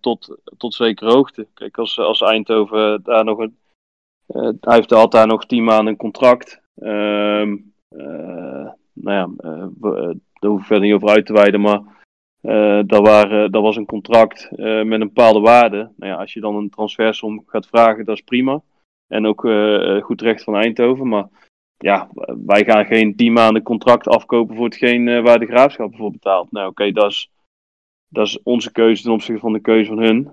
[0.00, 1.46] tot, tot zekere hoogte.
[1.54, 3.56] Kijk, als, als Eindhoven daar nog een.
[4.26, 6.60] Eh, hij heeft, daar nog tien maanden een contract.
[6.76, 7.56] Ehm,
[7.88, 9.68] eh, nou ja, eh,
[10.32, 11.92] daar hoef ik verder niet over uit te wijden, maar.
[12.86, 15.76] Dat, waren, dat was een contract met een bepaalde waarde.
[15.96, 18.62] Nou ja, als je dan een transfersom gaat vragen, dat is prima.
[19.06, 19.40] En ook
[20.02, 21.08] goed recht van Eindhoven.
[21.08, 21.28] Maar
[21.84, 22.08] ja,
[22.46, 26.52] wij gaan geen 10 maanden contract afkopen voor hetgeen eh, waar de graafschap voor betaalt.
[26.52, 27.30] Nou, oké, dat, is,
[28.08, 30.32] dat is onze keuze ten opzichte van de keuze van hun.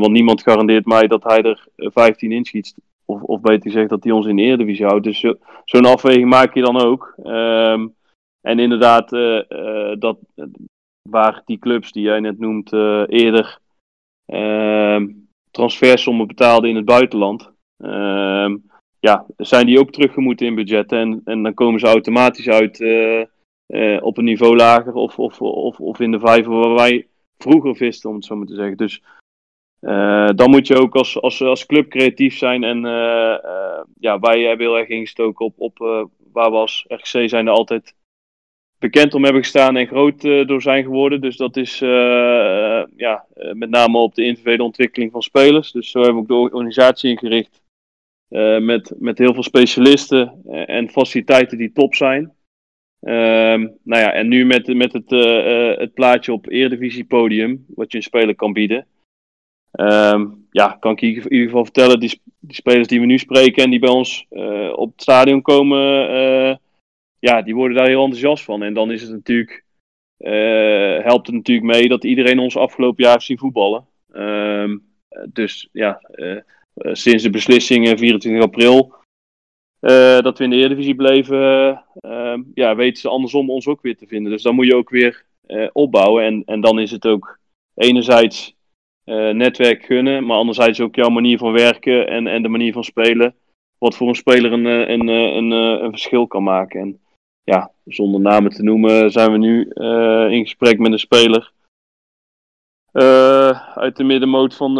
[0.00, 2.74] Want niemand garandeert mij dat hij er eh, 15 inschiet.
[3.10, 5.04] Of, of beter gezegd, dat hij ons in de Eredivisie houdt.
[5.04, 7.14] Dus zo- zo'n afweging maak je dan ook.
[7.22, 7.88] Ehm,
[8.40, 10.18] en inderdaad, eh, eh, dat,
[11.08, 13.58] waar die clubs die jij net noemt eh, eerder
[14.26, 15.08] ehm,
[15.50, 17.50] transfersommen betaalden in het buitenland.
[17.84, 18.56] Ehm,
[19.00, 22.80] ja, zijn die ook teruggemoeten in budgetten en, en dan komen ze automatisch uit
[24.02, 27.06] op een niveau lager of, of, of, of in de vijver waar wij
[27.38, 28.76] vroeger visten, om het zo maar te zeggen.
[28.76, 29.02] Dus
[29.80, 32.64] Eh, dan moet je ook als, als, als club creatief zijn.
[32.64, 35.78] En eh, eh, ja, wij hebben heel erg ingestoken op, op
[36.32, 37.94] waar we als RGC zijn er altijd
[38.78, 41.20] bekend om hebben gestaan en groot door zijn geworden.
[41.20, 41.78] Dus dat is
[42.96, 45.72] ja, met name op de individuele ontwikkeling van spelers.
[45.72, 47.62] Dus zo hebben we ook de organisatie ingericht.
[48.60, 52.32] met, met heel veel specialisten en faciliteiten die top zijn.
[53.00, 55.10] Ehm, nou ja, en nu met, met het,
[55.78, 58.86] het plaatje op Eredivisie podium, wat je een speler kan bieden.
[59.72, 63.64] Ehm, ja, kan ik in ieder geval vertellen, die, die spelers die we nu spreken
[63.64, 66.56] en die bij ons eh, op het stadion komen, eh,
[67.18, 68.62] ja, die worden daar heel enthousiast van.
[68.62, 69.64] En dan is het natuurlijk,
[70.16, 73.86] eh, helpt het natuurlijk mee dat iedereen ons afgelopen jaar heeft zien voetballen.
[74.12, 74.76] Ehm,
[75.10, 76.00] eh, dus ja,
[76.74, 78.98] sinds de beslissing eh, 24 april
[80.22, 84.06] dat we in de Eredivisie bleven, eh, ja, weten ze andersom ons ook weer te
[84.06, 84.32] vinden.
[84.32, 85.24] Dus dan moet je ook weer
[85.72, 86.24] opbouwen.
[86.24, 87.38] En, en dan is het ook
[87.74, 88.56] enerzijds
[89.10, 92.84] eh, netwerk gunnen, maar anderzijds ook jouw manier van werken en, en de manier van
[92.84, 93.34] spelen.
[93.78, 96.80] Wat voor een speler een, eh, een, eh, een, een verschil kan maken.
[96.80, 97.00] En
[97.42, 99.60] ja, zonder namen te noemen, zijn we nu
[100.36, 101.52] in gesprek met een speler.
[103.74, 104.74] uit de middenmoot van,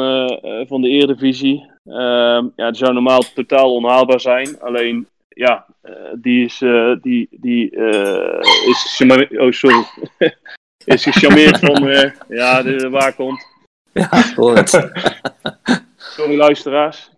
[0.67, 1.71] van de Eredivisie.
[1.85, 4.61] Ehm, ja, die zou normaal totaal onhaalbaar zijn.
[4.61, 5.67] Alleen, ja,
[6.15, 6.59] die is,
[7.01, 7.71] die, die,
[8.67, 9.05] is,
[9.39, 9.85] oh, sorry.
[10.85, 11.89] is gecharmeerd van,
[12.29, 13.50] ja, de, de waakhond.
[13.93, 14.67] Ja, hoor.
[15.97, 17.11] Sorry luisteraars.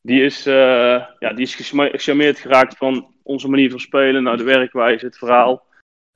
[0.00, 4.36] Die is, eh, ja, die is gecharme- gecharmeerd geraakt van onze manier van spelen, nou,
[4.36, 5.64] de werkwijze, het verhaal.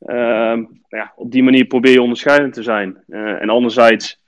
[0.07, 3.05] Ehm, ja, op die manier probeer je onderscheidend te zijn.
[3.09, 4.21] Eh, en anderzijds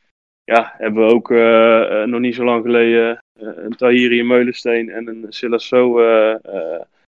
[0.44, 5.26] ja, hebben we ook eh, nog niet zo lang geleden een Tahiri Meulensteen en een
[5.28, 6.00] Silasso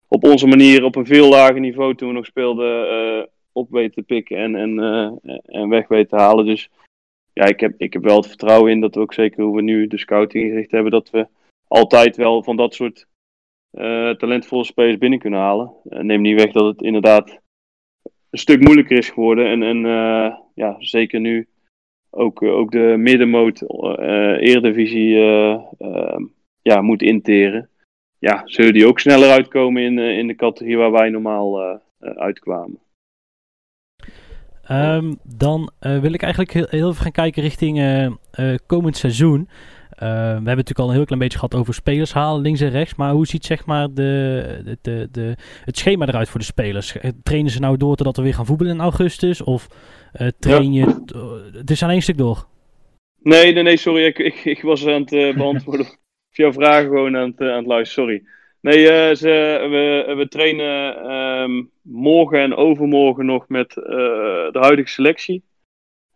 [0.08, 4.02] op onze manier op een veel lager niveau toen we nog speelden op weten te
[4.02, 6.46] pikken en, en, eh, en weg weten te halen.
[6.46, 6.70] Dus
[7.32, 9.62] ja, ik heb, ik heb wel het vertrouwen in dat we ook zeker hoe we
[9.62, 11.26] nu de scouting ingericht hebben, dat we
[11.68, 13.06] altijd wel van dat soort
[13.70, 15.72] eh, talentvolle spelers binnen kunnen halen.
[15.88, 17.40] Eh, neem niet weg dat het inderdaad
[18.30, 19.46] een stuk moeilijker is geworden.
[19.46, 19.78] En, en
[20.54, 21.48] ja, zeker nu
[22.10, 23.62] ook, ook de middenmoot
[24.40, 25.16] Eredivisie
[26.62, 27.68] ja, moet interen.
[28.18, 32.83] Ja, zullen die ook sneller uitkomen in, in de categorie waar wij normaal uitkwamen.
[34.66, 38.12] Ehm, dan eh, wil ik eigenlijk heel, heel even gaan kijken richting eh, eh,
[38.66, 39.48] komend seizoen.
[39.90, 42.70] Eh, we hebben natuurlijk al een heel klein beetje gehad over spelers halen links en
[42.70, 42.94] rechts.
[42.94, 46.96] Maar hoe ziet zeg maar de, de, de, de, het schema eruit voor de spelers?
[47.22, 49.42] Trainen ze nou door totdat we weer gaan voetballen in augustus?
[49.42, 49.68] Of
[50.38, 51.03] train je...
[51.53, 52.46] het is aan één stuk door.
[53.22, 54.05] Nee, nee, nee, sorry.
[54.05, 55.87] Ik, ik, ik was aan het beantwoorden.
[56.31, 58.22] of jouw vragen gewoon aan het, aan het luisteren, sorry.
[58.64, 63.85] Nee, eh, ze, we, we trainen ehm, morgen en overmorgen nog met eh,
[64.53, 65.42] de huidige selectie.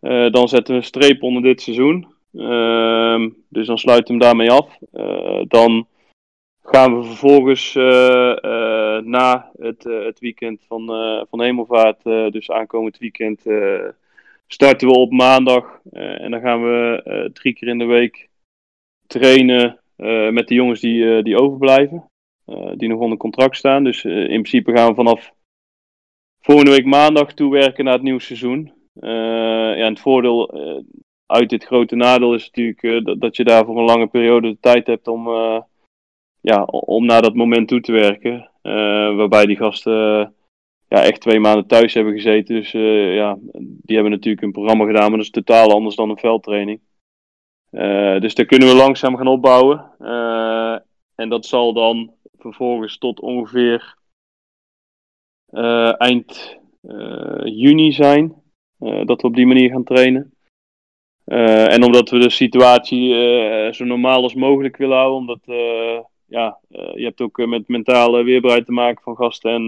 [0.00, 2.14] Eh, dan zetten we een streep onder dit seizoen.
[2.34, 4.78] Ehm, dus dan sluiten we hem daarmee af.
[5.48, 5.86] Dan
[6.62, 7.74] gaan we vervolgens
[9.04, 10.86] na het, het weekend van,
[11.30, 13.42] van Hemelvaart, dus aankomend weekend,
[14.46, 15.80] starten we op maandag.
[15.92, 18.28] en dan gaan we drie keer in de week
[19.06, 19.80] trainen
[20.30, 22.10] met de jongens die, die overblijven.
[22.48, 23.84] Eh, die nog onder contract staan.
[23.84, 25.32] Dus eh, in principe gaan we vanaf
[26.40, 28.72] volgende week maandag toewerken naar het nieuwe seizoen.
[29.00, 30.52] Eh, ja, en het voordeel
[31.26, 34.56] uit dit grote nadeel is natuurlijk dat, dat je daar voor een lange periode de
[34.60, 35.28] tijd hebt om,
[36.40, 38.50] ja, om naar dat moment toe te werken.
[39.16, 39.92] Waarbij die gasten
[40.88, 42.54] ja, echt twee maanden thuis hebben gezeten.
[42.54, 42.70] Dus
[43.16, 46.80] ja, die hebben natuurlijk een programma gedaan, maar dat is totaal anders dan een veldtraining.
[48.20, 49.90] Dus daar kunnen we langzaam gaan opbouwen.
[51.18, 53.96] En dat zal dan vervolgens tot ongeveer
[55.50, 58.34] eh, eind eh, juni zijn.
[58.78, 60.32] eh, dat we op die manier gaan trainen.
[61.24, 63.12] En omdat we de situatie
[63.72, 65.40] zo normaal als mogelijk willen houden, omdat
[66.26, 69.50] ja, je hebt ook met mentale weerbaarheid te maken van gasten.
[69.50, 69.64] En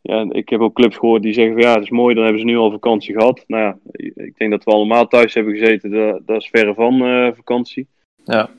[0.00, 2.40] ja, ik heb ook clubs gehoord die zeggen van ja, dat is mooi, dan hebben
[2.40, 3.44] ze nu al vakantie gehad.
[3.46, 3.78] Nou ja,
[4.14, 6.98] ik denk dat we allemaal thuis hebben gezeten, dat, dat is verre van
[7.34, 7.86] vakantie.
[8.24, 8.50] Ja.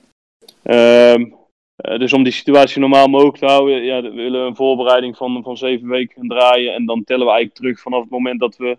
[0.63, 1.25] Ehm,
[1.78, 5.58] eh, dus om die situatie normaal mogelijk te houden, ja, we een voorbereiding van, van
[5.58, 6.74] zeven weken draaien.
[6.74, 8.78] En dan tellen we eigenlijk terug vanaf het moment dat we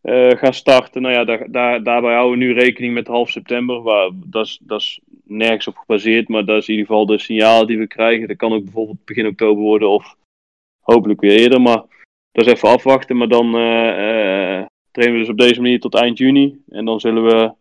[0.00, 1.02] eh, gaan starten.
[1.02, 3.82] Nou ja, daar, daar, daarbij houden we nu rekening met half september.
[4.24, 7.66] Dat, is, dat is nergens op gebaseerd, maar dat is in ieder geval de signalen
[7.66, 8.28] die we krijgen.
[8.28, 10.16] Dat kan ook bijvoorbeeld begin oktober worden of
[10.80, 11.60] hopelijk weer eerder.
[11.60, 11.82] Maar
[12.32, 13.16] dat is even afwachten.
[13.16, 16.62] Maar dan eh, trainen we dus op deze manier tot eind juni.
[16.68, 17.54] En dan zullen we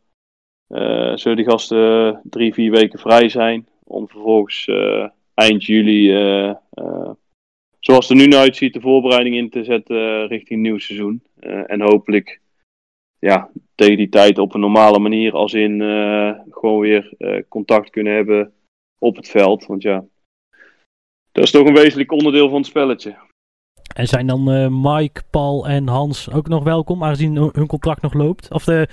[1.18, 3.68] zullen die gasten drie, vier weken vrij zijn.
[3.88, 7.12] Om vervolgens eh, eind juli, eh, eh,
[7.80, 11.24] zoals het er nu naar uitziet, de voorbereiding in te zetten richting nieuw seizoen.
[11.68, 12.42] En hopelijk
[13.20, 15.82] ja, tegen die tijd op een normale manier, als in
[16.50, 17.14] gewoon weer
[17.50, 18.54] contact kunnen hebben
[19.00, 19.66] op het veld.
[19.66, 20.06] Want ja,
[21.32, 23.16] dat is toch een wezenlijk onderdeel van het spelletje.
[23.96, 24.44] En zijn dan
[24.82, 28.52] Mike, Paul en Hans ook nog welkom, aangezien hun contract nog loopt?
[28.52, 28.88] Of de,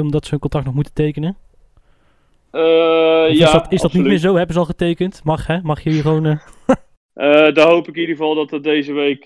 [0.00, 1.36] omdat ze hun contract nog moeten tekenen?
[2.50, 4.34] Eh, ja, is dat, is dat niet meer zo?
[4.34, 5.24] Hebben ze al getekend?
[5.24, 5.60] Mag hè?
[5.62, 6.26] Mag je hier gewoon...
[6.26, 6.38] eh,
[7.14, 9.24] Eh, daar hoop ik in ieder geval dat het deze week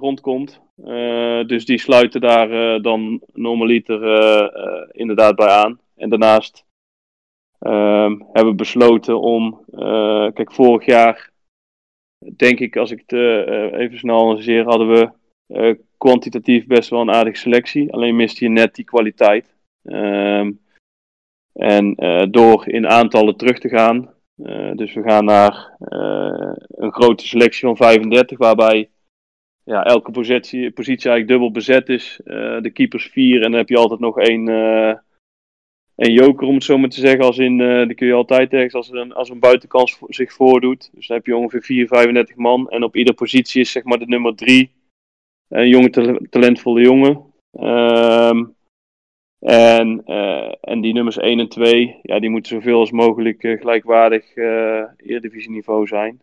[0.00, 0.60] rondkomt.
[1.46, 4.00] Dus die sluiten daar dan normaliter
[4.92, 5.80] inderdaad bij aan.
[5.96, 6.64] En daarnaast
[7.58, 9.64] ehm, hebben we besloten om,
[10.34, 11.30] kijk, vorig jaar,
[12.36, 13.12] denk ik, als ik het
[13.72, 15.10] even snel analyseer, hadden we
[15.50, 17.92] eh, kwantitatief best wel een aardige selectie.
[17.92, 19.54] Alleen miste je net die kwaliteit.
[19.82, 20.52] Ehm,
[21.52, 26.92] en eh, door in aantallen terug te gaan, eh, dus we gaan naar eh, een
[26.92, 28.90] grote selectie van 35, waarbij
[29.64, 32.20] ja, elke positie, positie eigenlijk dubbel bezet is.
[32.62, 34.48] De keepers vier en dan heb je altijd nog één,
[35.94, 37.24] één joker, om het zo maar te zeggen.
[37.24, 40.90] Als in, die kun je altijd ergens als een, als een buitenkans zich voordoet.
[40.92, 42.68] Dus dan heb je ongeveer 4, 35 man.
[42.68, 44.70] En op iedere positie is zeg maar de nummer drie
[45.48, 47.32] een jonge, tal- talentvolle jongen.
[47.52, 48.44] Ehm,
[49.40, 53.60] en, eh, en die nummers 1 en 2, ja, die moeten zoveel als mogelijk eh,
[53.60, 56.20] gelijkwaardig eh Eredivisieniveau zijn.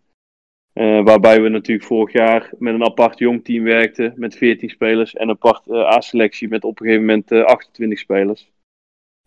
[1.04, 5.30] Waarbij we natuurlijk vorig jaar met een apart jong team werkten met 14 spelers en
[5.30, 8.52] een apart A-selectie met op een gegeven moment eh, 28 spelers.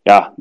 [0.03, 0.35] Ja,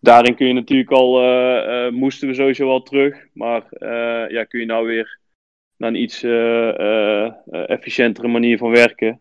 [0.00, 3.62] daarin kun je natuurlijk al, moesten we sowieso al terug, maar
[4.30, 5.18] ja, kun je nou weer
[5.76, 6.22] naar een iets
[7.50, 9.20] efficiëntere manier van werken.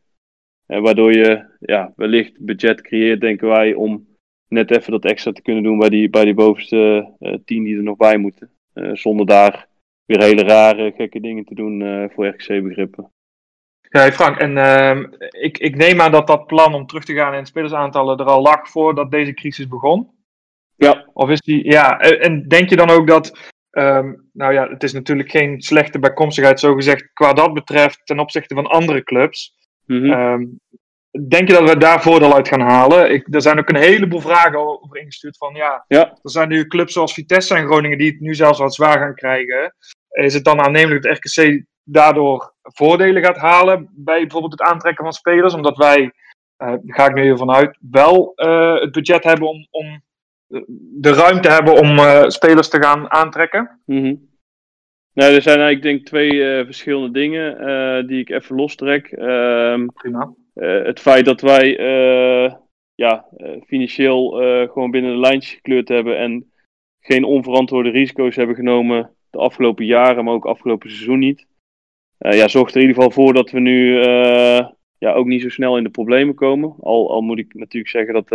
[0.66, 4.08] Eh, waardoor je ja, wellicht budget creëert, denken wij, om
[4.48, 7.78] net even dat extra te kunnen doen bij die, bij die bovenste eh, tien die
[7.78, 8.50] er nog bij moeten.
[8.74, 9.68] Eh, zonder daar
[10.06, 13.12] weer hele rare, gekke dingen te doen eh, voor RKC-begrippen.
[13.82, 17.14] Ja, hey Frank, en ehm, ik, ik neem aan dat dat plan om terug te
[17.14, 20.12] gaan in spelersaantallen er al lag voordat deze crisis begon.
[20.76, 21.10] Ja.
[21.14, 24.84] Of is die, ja, en en denk je dan ook dat, ehm, nou ja, het
[24.84, 29.56] is natuurlijk geen slechte bijkomstigheid zo gezegd qua dat betreft ten opzichte van andere clubs.
[29.88, 30.46] Ehm,
[31.28, 33.12] denk je dat we daar voordeel uit gaan halen?
[33.12, 36.10] Ik, er zijn ook een heleboel vragen over ingestuurd van ja, Ja.
[36.10, 39.16] er zijn nu clubs zoals Vitesse en Groningen die het nu zelfs wat zwaar gaan
[39.16, 39.76] krijgen.
[40.10, 45.14] Is het dan aannemelijk dat RKC daardoor voordelen gaat halen bij bijvoorbeeld het aantrekken van
[45.14, 45.54] spelers?
[45.54, 46.12] Omdat wij,
[46.58, 50.02] eh, daar ga ik nu even vanuit, wel eh, het budget hebben om, om
[51.02, 53.82] de ruimte hebben om eh, spelers te gaan aantrekken?
[53.86, 54.16] Mhm.
[55.14, 59.08] Nou, er zijn eigenlijk denk ik twee eh, verschillende dingen eh, die ik even lostrek.
[59.08, 60.34] Ehm Prima.
[60.54, 61.76] eh, het feit dat wij
[62.96, 63.26] ja,
[63.66, 64.30] financieel
[64.72, 66.52] gewoon binnen de lijntjes gekleurd hebben en
[67.00, 71.46] geen onverantwoorde risico's hebben genomen de afgelopen jaren, maar ook afgelopen seizoen niet.
[72.18, 74.00] Ja, zorgt er in ieder geval voor dat we nu
[74.98, 76.76] ja, ook niet zo snel in de problemen komen.
[76.80, 78.30] Al, al moet ik natuurlijk zeggen dat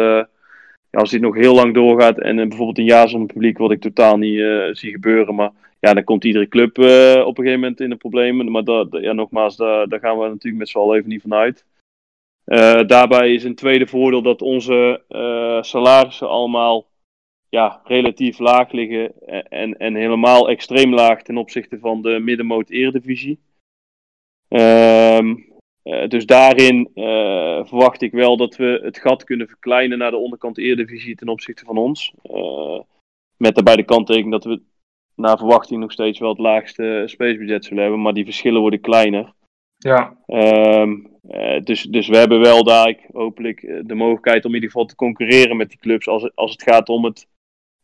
[0.91, 3.81] ja, als dit nog heel lang doorgaat en bijvoorbeeld een jaar zonder publiek, wat ik
[3.81, 4.41] totaal niet
[4.73, 7.97] zie gebeuren, maar ja, dan komt iedere club eh, op een gegeven moment in de
[7.97, 8.51] problemen.
[8.51, 11.35] Maar dat, ja, nogmaals, daar, daar gaan we natuurlijk met z'n allen even niet van
[11.35, 11.65] uit.
[12.49, 16.87] Eh, daarbij is een tweede voordeel dat onze eh, salarissen allemaal
[17.49, 19.13] ja, relatief laag liggen
[19.51, 23.39] en, en, helemaal extreem laag ten opzichte van de middenmoot eredivisie.
[24.49, 25.37] Ehm,
[25.83, 26.91] eh, dus daarin
[27.65, 31.65] verwacht ik wel dat we het gat kunnen verkleinen naar de onderkant eredivisie ten opzichte
[31.65, 32.13] van ons.
[33.37, 34.61] Met daarbij de kanttekening dat we
[35.19, 39.33] naar verwachting nog steeds wel het laagste spacebudget zullen hebben, maar die verschillen worden kleiner.
[39.77, 40.97] Ja, Ehm,
[41.29, 44.71] eh, dus, dus we hebben wel daar ik, hopelijk eh, de mogelijkheid om in ieder
[44.71, 47.27] geval te concurreren met die clubs als, als het gaat om het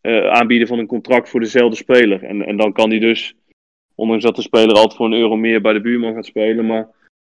[0.01, 2.25] eh, aanbieden van een contract voor dezelfde speler.
[2.25, 3.35] En, en dan kan die dus,
[3.94, 6.88] ondanks dat de speler altijd voor een euro meer bij de buurman gaat spelen, maar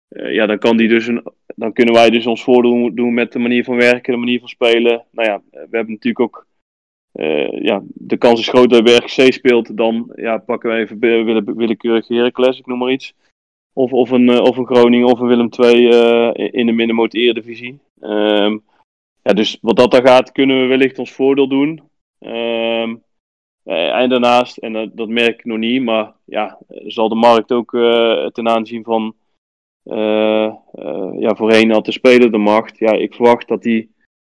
[0.07, 1.23] ja, dan, kan die dus een,
[1.55, 4.47] dan kunnen wij dus ons voordeel doen met de manier van werken, de manier van
[4.47, 5.05] spelen.
[5.11, 6.47] Nou ja, we hebben natuurlijk ook
[7.61, 11.53] ja, de kans is groot dat RGC speelt, dan ja, pakken we even be- wille-
[11.55, 13.13] willekeurig Heracles, ik noem maar iets.
[13.73, 17.13] Of, of, een, eh, of een Groningen of een Willem II eh, in de middenmoot
[17.13, 17.79] eredivisie.
[17.99, 18.57] Ehm
[19.23, 21.81] ja, dus wat dat dan gaat, kunnen we wellicht ons voordeel doen.
[22.19, 22.95] Ehm,
[23.63, 27.73] eh, en daarnaast, en dat, merk ik nog niet, maar ja, zal de markt ook
[27.73, 29.15] eh, ten aanzien van
[29.83, 32.77] eh, eh, ja, voorheen had de speler de macht.
[32.77, 33.91] Ja, ik verwacht dat die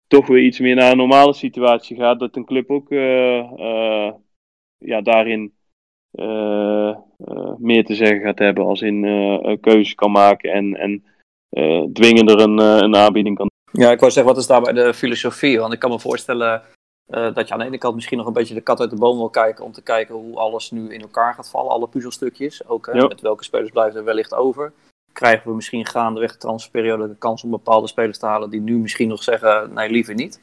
[0.06, 2.18] toch weer iets meer naar een normale situatie gaat.
[2.18, 4.12] Dat een club ook eh, eh,
[4.78, 5.54] ja, daarin
[6.10, 6.96] eh,
[7.58, 8.64] meer te zeggen gaat hebben.
[8.64, 11.04] Als in een keuze kan maken en, en
[11.92, 15.58] dwingender een, een aanbieding kan Ja, ik wou zeggen, wat is daarbij de filosofie?
[15.58, 16.62] Want ik kan me voorstellen
[17.06, 19.16] dat je aan de ene kant misschien nog een beetje de kat uit de boom
[19.16, 19.64] wil kijken.
[19.64, 22.66] Om te kijken hoe alles nu in elkaar gaat vallen, alle puzzelstukjes.
[22.66, 24.72] Ook met welke spelers blijven er wellicht over.
[25.14, 28.78] Krijgen we misschien gaandeweg de transferperiode de kans om bepaalde spelers te halen die nu
[28.78, 30.40] misschien nog zeggen, nee, liever niet?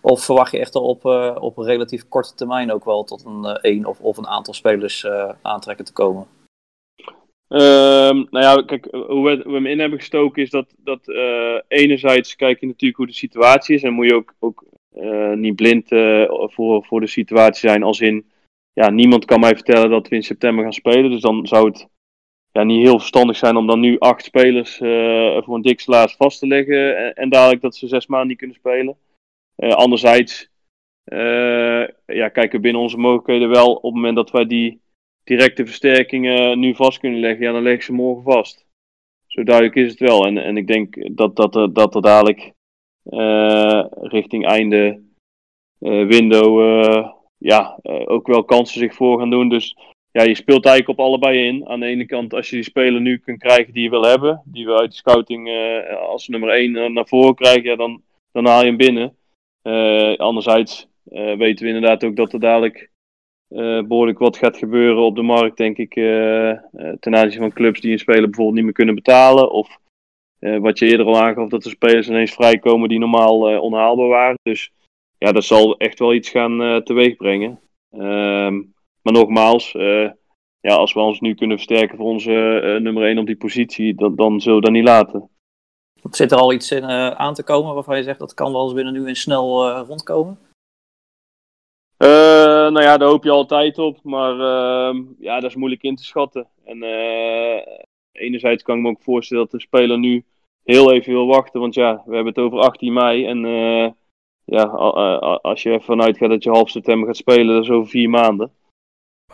[0.00, 3.44] Of verwacht je echt op, eh, op een relatief korte termijn ook wel tot een
[3.44, 6.26] eh, één of, of een aantal spelers eh, aantrekken te komen?
[7.48, 11.08] Ehm, nou ja, kijk, hoe we, we hem in hebben gestoken is dat, dat
[11.68, 14.64] enerzijds kijk je natuurlijk hoe de situatie is en moet je ook, ook
[15.34, 15.88] niet blind
[16.28, 18.30] voor, voor de situatie zijn als in,
[18.72, 21.88] ja, niemand kan mij vertellen dat we in september gaan spelen, dus dan zou het
[22.54, 26.14] ja, niet heel verstandig zijn om dan nu acht spelers eh, voor een dik salaris
[26.14, 28.96] vast te leggen en, dadelijk dat ze zes maanden niet kunnen spelen.
[29.56, 30.50] Eh, anderzijds
[31.04, 34.80] eh, ja, kijken we binnen onze mogelijkheden wel op het moment dat wij die
[35.24, 38.66] directe versterkingen nu vast kunnen leggen, ja, dan leg ik ze morgen vast.
[39.26, 40.26] Zo duidelijk is het wel.
[40.26, 42.52] En, en ik denk dat, dat, er, dat er dadelijk
[43.90, 45.02] richting einde
[45.78, 46.60] window
[47.38, 49.48] ja, ook wel kansen zich voor gaan doen.
[49.48, 49.76] Dus
[50.14, 51.68] ja, je speelt eigenlijk op allebei in.
[51.68, 54.42] Aan de ene kant, als je die speler nu kunt krijgen die je wil hebben,
[54.44, 58.02] die we uit de scouting eh, als nummer 1 naar voren krijgen, ja, dan,
[58.32, 59.16] dan haal je hem binnen.
[59.62, 62.90] Eh, anderzijds eh, weten we inderdaad ook dat er dadelijk
[63.48, 66.58] eh, behoorlijk wat gaat gebeuren op de markt, denk ik, eh, eh,
[67.00, 69.50] ten aanzien van clubs die een speler bijvoorbeeld niet meer kunnen betalen.
[69.50, 69.78] Of
[70.38, 74.08] eh, wat je eerder al aangaf, dat er spelers ineens vrijkomen die normaal eh, onhaalbaar
[74.08, 74.38] waren.
[74.42, 74.72] Dus
[75.18, 77.60] ja, dat zal echt wel iets gaan eh teweeg brengen.
[77.90, 78.62] Ehm,
[79.04, 80.10] maar nogmaals, eh,
[80.60, 83.94] ja, als we ons nu kunnen versterken voor onze eh, nummer 1 op die positie,
[83.94, 85.28] dan, dan zullen we dat niet laten.
[86.10, 88.64] Zit er al iets in, eh, aan te komen waarvan je zegt dat kan wel
[88.64, 90.38] eens binnen nu en snel eh, rondkomen?
[91.96, 95.96] Eh, nou ja, daar hoop je altijd op, maar ehm, ja, dat is moeilijk in
[95.96, 96.48] te schatten.
[96.64, 97.62] En eh,
[98.12, 100.24] enerzijds kan ik me ook voorstellen dat de speler nu
[100.62, 103.90] heel even wil wachten, want ja, we hebben het over 18 mei en eh,
[104.44, 104.62] ja,
[105.42, 108.52] als je ervan uitgaat dat je half september gaat spelen, dat is over vier maanden.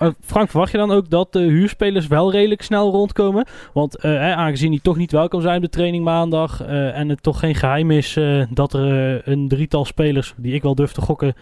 [0.01, 3.46] Eh, Frank, verwacht je dan ook dat de huurspelers wel redelijk snel rondkomen?
[3.72, 7.22] Want eh, aangezien die toch niet welkom zijn op de training maandag eh, en het
[7.22, 8.18] toch geen geheim is
[8.51, 11.34] dat er een drietal spelers, die ik wel durf te gokken,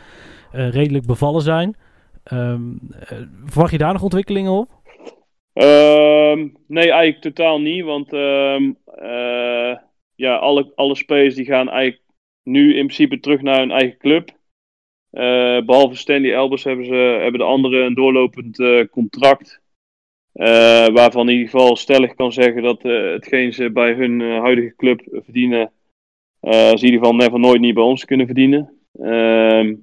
[0.53, 1.77] redelijk bevallen zijn.
[2.29, 2.55] Eh,
[3.45, 4.69] verwacht je daar nog ontwikkelingen op?
[5.53, 7.85] Ehm, nee, eigenlijk totaal niet.
[7.85, 9.77] Want ehm, eh,
[10.15, 12.03] ja, alle, alle spelers die gaan eigenlijk
[12.43, 14.31] nu in principe terug naar hun eigen club.
[15.19, 19.61] Eh, behalve Stanley Elbers hebben, ze, hebben de anderen een doorlopend eh, contract.
[20.33, 25.01] eh, waarvan in ieder geval stellig kan zeggen dat hetgeen ze bij hun huidige club
[25.11, 25.73] verdienen,
[26.41, 28.79] ze in ieder geval never nooit niet bij ons kunnen verdienen.
[29.01, 29.75] Ehm,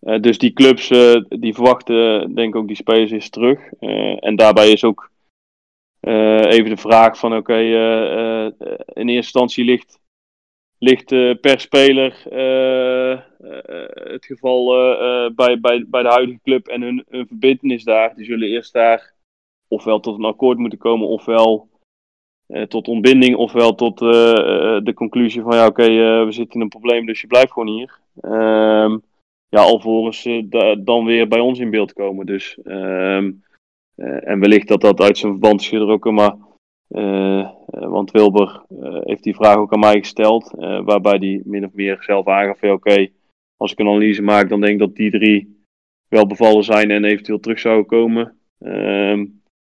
[0.00, 0.88] eh, dus die clubs
[1.28, 3.72] die verwachten denk ik ook die spelers eens terug.
[4.20, 5.10] En daarbij is ook
[6.48, 9.98] even de vraag van oké, in eerste instantie ligt,
[10.78, 13.20] ligt eh, per speler eh, eh,
[14.12, 14.64] het geval
[15.34, 18.14] bij, bij, bij de huidige club en hun, hun verbindenis daar.
[18.14, 19.14] Die zullen eerst daar
[19.68, 21.68] ofwel tot een akkoord moeten komen, ofwel
[22.68, 25.84] tot ontbinding, ofwel tot de conclusie van ja oké,
[26.24, 27.98] we zitten in een probleem, dus je blijft gewoon hier.
[28.20, 28.96] Ehm
[29.48, 32.26] ja, alvorens ze da- dan weer bij ons in beeld komen.
[32.26, 33.32] Dus, ehm,
[33.94, 36.36] eh, en wellicht dat dat uit zijn verband is getrokken, maar
[36.88, 41.64] eh, want Wilber eh, heeft die vraag ook aan mij gesteld, eh, waarbij hij min
[41.64, 43.08] of meer zelf aangaf, oké,
[43.56, 45.64] als ik een analyse maak, dan denk ik dat die drie
[46.08, 48.36] wel bevallen zijn en eventueel terug zouden komen.
[48.58, 49.26] Ehm,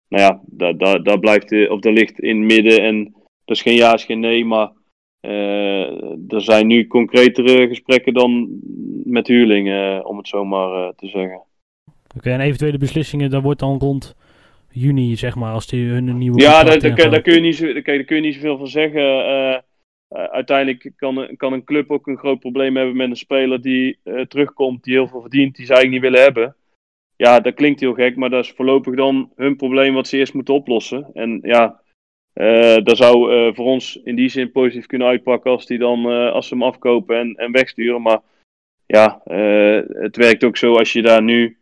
[0.08, 3.14] nou ja, daar daar daar of daar ligt in het midden en
[3.44, 4.72] dat is geen ja, is geen nee, maar
[6.28, 8.60] er zijn nu concretere gesprekken dan
[9.04, 11.42] met huurlingen, om het zo maar te zeggen.
[12.16, 14.14] Oké, en eventuele beslissingen, dat wordt dan rond
[14.80, 17.10] juni, zeg maar, als die hun een nieuwe Ja, daar, kun- gaan.
[17.10, 19.00] daar, kun je niet zo, daar, kun je- daar kun je niet zoveel van zeggen.
[19.02, 19.60] Eh, eh,
[20.08, 23.98] uiteindelijk kan, een- kan een club ook een groot probleem hebben met een speler die
[24.02, 26.56] eh, terugkomt, die heel veel verdient, die ze eigenlijk niet willen hebben.
[27.16, 30.34] Ja, dat klinkt heel gek, maar dat is voorlopig dan hun probleem wat ze eerst
[30.34, 31.06] moeten oplossen.
[31.14, 31.80] En ja,
[32.82, 33.14] dat zou
[33.54, 37.18] voor ons in die zin positief kunnen uitpakken als, die dan, als ze hem afkopen
[37.18, 38.02] en, en wegsturen.
[38.02, 38.18] Maar
[38.86, 39.20] ja,
[39.88, 41.56] het werkt ook zo als je daar nu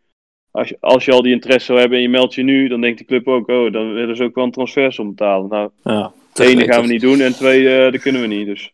[0.55, 2.81] als je, als je al die interesse zou hebben en je meldt je nu, dan
[2.81, 5.49] denkt de club ook, oh, dan willen ze ook wel een transfersom betalen.
[5.49, 6.11] Nou, Ja.
[6.33, 8.45] één, dat gaan we niet doen en twee, dat kunnen we niet.
[8.45, 8.73] Dus.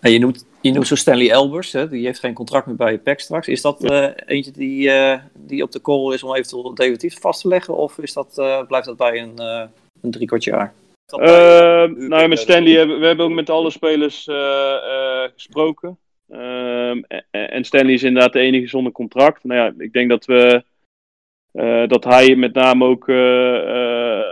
[0.00, 2.98] En je noemt, je noemt zo Stanley Elbers, hè, die heeft geen contract meer bij
[2.98, 3.48] PEC straks.
[3.48, 7.40] Is dat eh, eentje die, eh, die op de korrel is om eventueel definitief vast
[7.40, 7.76] te leggen?
[7.76, 9.62] Of is dat, eh, blijft dat bij een, eh
[10.02, 10.72] een drie kwart jaar?
[11.06, 14.26] Is dat bij- Eh, nou ja, met Stanley hebben we hebben ook met alle spelers
[14.26, 15.98] eh, eh, gesproken.
[16.28, 19.44] Ehm, en, Stanley is inderdaad de enige zonder contract.
[19.44, 20.64] Nou ja, ik denk dat we
[21.86, 24.24] dat hij met name ook eh, eh,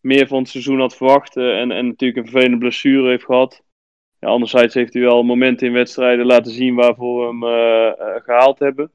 [0.00, 1.36] meer van het seizoen had verwacht.
[1.36, 3.62] eh, en, en natuurlijk een vervelende blessure heeft gehad.
[4.20, 8.22] Ja, anderzijds heeft hij wel momenten in wedstrijden laten zien waarvoor we hem eh, eh,
[8.22, 8.90] gehaald hebben.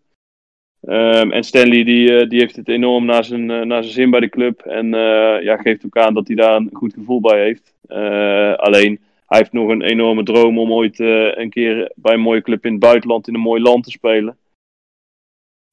[0.82, 4.10] Ehm, en Stanley die, eh, die heeft het enorm naar zijn, eh, naar zijn zin
[4.10, 4.60] bij de club.
[4.62, 7.74] En eh, ja, geeft ook aan dat hij daar een goed gevoel bij heeft.
[7.88, 12.20] Eh, alleen, hij heeft nog een enorme droom om ooit eh, een keer bij een
[12.20, 14.38] mooie club in het buitenland in een mooi land te spelen.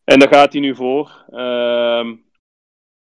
[0.08, 1.24] En daar gaat hij nu voor.
[1.30, 2.14] Ehm,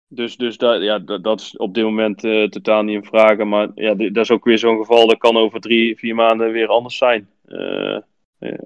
[0.07, 3.47] dus dus dat, ja, dat, dat is op dit moment eh, totaal niet in vragen.
[3.47, 5.07] Maar ja, dat is ook weer zo'n geval.
[5.07, 7.29] Dat kan over drie, vier maanden weer anders zijn.
[7.45, 8.01] Eh, eh,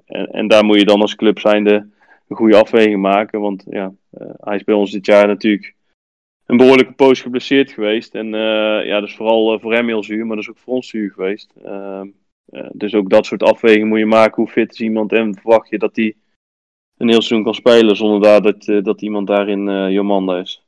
[0.06, 1.88] en, en daar moet je dan als club zijnde
[2.28, 3.40] een goede afweging maken.
[3.40, 3.92] Want ja,
[4.40, 5.74] hij is bij ons dit jaar natuurlijk
[6.46, 8.14] een behoorlijke poos geblesseerd geweest.
[8.14, 8.28] En
[8.84, 11.10] ja, dat is vooral voor hem heel zuur, maar dat is ook voor ons zuur
[11.10, 11.52] geweest.
[11.64, 12.06] Ehm,
[12.54, 14.42] eh, dus ook dat soort afwegingen moet je maken.
[14.42, 16.14] Hoe fit is iemand en verwacht je dat hij
[16.98, 20.62] een heel seizoen kan spelen zonder daar dat, eh, dat iemand daarin eh Jomanda is.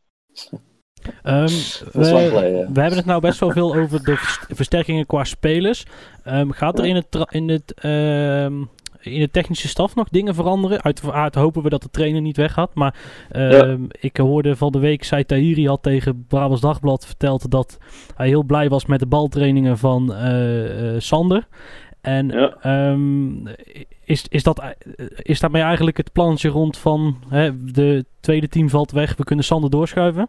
[1.23, 1.47] Ehm,
[1.93, 5.85] we, hebben het nou best wel veel over de vers- versterkingen qua spelers.
[6.25, 8.55] Ehm, gaat er in het, in, het, ehm,
[9.01, 10.83] in de technische staf nog dingen veranderen?
[10.83, 12.75] Uiteraard hopen we dat de trainer niet weggaat.
[12.75, 12.95] Maar
[13.31, 17.79] ehm, ik hoorde van de week, zei Tahiri had tegen Brabants Dagblad verteld dat
[18.17, 21.49] hij heel blij was met de baltrainingen van eh, Sander.
[22.07, 22.57] En Ja.
[22.61, 23.47] ehm,
[24.05, 24.71] is, is, dat, eh,
[25.17, 29.45] is daarmee eigenlijk het plannetje rond van hè, de tweede team valt weg, we kunnen
[29.45, 30.29] Sander doorschuiven?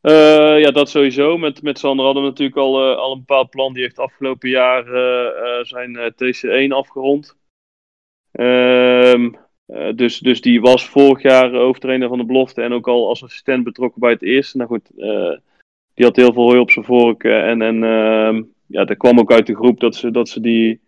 [0.00, 1.38] Eh, ja, dat sowieso.
[1.38, 3.72] Met, met Sander hadden we natuurlijk al, eh, al een bepaald plan.
[3.72, 4.84] Die heeft afgelopen jaar
[5.66, 7.36] zijn eh, TC1 afgerond.
[8.32, 9.30] Ehm,
[9.66, 13.22] eh, dus, dus die was vorig jaar hoofdtrainer van de belofte en ook al als
[13.24, 14.56] assistent betrokken bij het eerste.
[14.56, 14.90] Nou goed,
[15.94, 17.24] die had heel veel hooi op zijn vork.
[17.24, 18.42] en en ehm,
[18.72, 20.80] ja, dat kwam ook uit de groep dat ze, dat ze die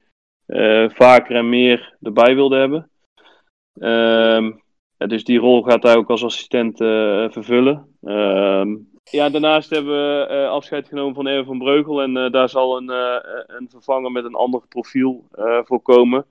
[0.46, 2.90] eh, vaker en meer erbij wilden hebben.
[3.74, 4.52] Ehm,
[4.96, 7.96] ja, dus die rol gaat hij ook als assistent eh, vervullen.
[8.02, 8.76] Ehm,
[9.10, 12.02] ja, daarnaast hebben we eh, afscheid genomen van Erwin van Breugel.
[12.02, 12.88] En daar zal een,
[13.46, 15.24] een vervanger met een ander profiel
[15.64, 16.26] voor komen.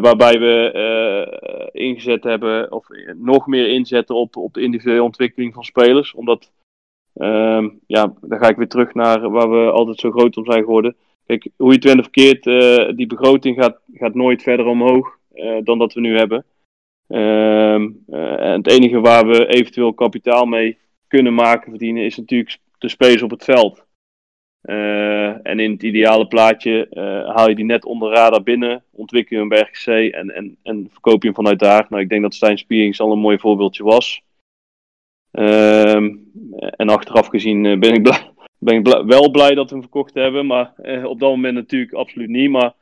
[0.00, 6.14] Waarbij we ingezet hebben, of nog meer inzetten op, op de individuele ontwikkeling van spelers.
[6.14, 6.52] Omdat,
[7.16, 10.64] ehm, ja, dan ga ik weer terug naar waar we altijd zo groot om zijn
[10.64, 10.96] geworden.
[11.26, 15.56] Kijk, hoe je het went of eh, die begroting gaat, gaat nooit verder omhoog eh,
[15.62, 16.44] dan dat we nu hebben.
[17.06, 22.88] Eh, en het enige waar we eventueel kapitaal mee kunnen maken, verdienen, is natuurlijk de
[22.88, 23.84] spelers op het veld.
[25.42, 26.88] En in het ideale plaatje
[27.34, 31.22] haal je die net onder radar binnen, ontwikkel je hem bij en, en, en verkoop
[31.22, 31.86] je hem vanuit daar.
[31.88, 34.22] Nou, ik denk dat Stijn Spierings al een mooi voorbeeldje was.
[35.36, 36.14] Ehm,
[36.56, 38.02] en achteraf gezien eh, ben ik,
[38.58, 41.92] ben ik wel blij dat we hem verkocht hebben, maar eh, op dat moment natuurlijk
[41.92, 42.50] absoluut niet.
[42.50, 42.72] Maar,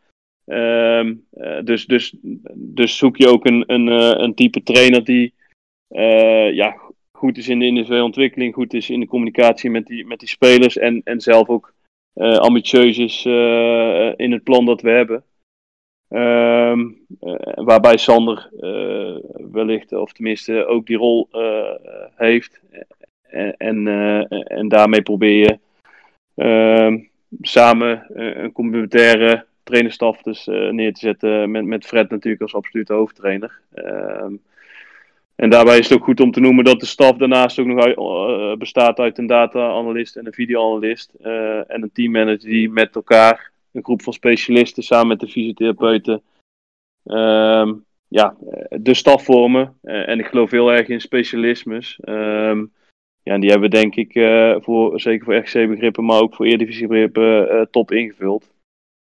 [0.45, 2.17] ehm, eh, dus, dus,
[2.55, 3.87] dus zoek je ook een, een,
[4.23, 5.33] een type trainer die
[6.53, 6.77] ja,
[7.13, 10.29] goed is in de individuele ontwikkeling, goed is in de communicatie met die, met die
[10.29, 11.75] spelers en, en zelf ook
[12.15, 13.25] ambitieus is
[14.17, 15.25] in het plan dat we hebben.
[16.09, 16.91] Ehm,
[17.21, 18.51] eh, waarbij Sander
[19.53, 21.29] wellicht, of tenminste ook die rol
[22.25, 22.61] heeft.
[23.57, 25.59] En, eh, en daarmee probeer je
[26.35, 26.99] ehm,
[27.41, 31.51] samen eh, een complementaire trainerstaf dus, eh, neer te zetten.
[31.51, 33.61] Met, met Fred natuurlijk als absolute hoofdtrainer.
[33.75, 34.33] Ehm,
[35.35, 37.85] en daarbij is het ook goed om te noemen dat de staf daarnaast ook nog
[37.85, 41.13] uit- bestaat uit een data-analyst en een video-analyst.
[41.67, 46.23] en een teammanager die met elkaar, een groep van specialisten samen met de fysiotherapeuten,
[47.05, 47.73] ehm,
[48.15, 49.79] ja, eh, de staf vormen.
[49.83, 51.99] Eh, en ik geloof heel erg in specialismes.
[52.01, 52.59] Ehm,
[53.23, 57.69] ja, en die hebben denk ik eh, voor, zeker voor RGC-begrippen, maar ook voor Eredivisie-begrippen
[57.71, 58.53] top ingevuld.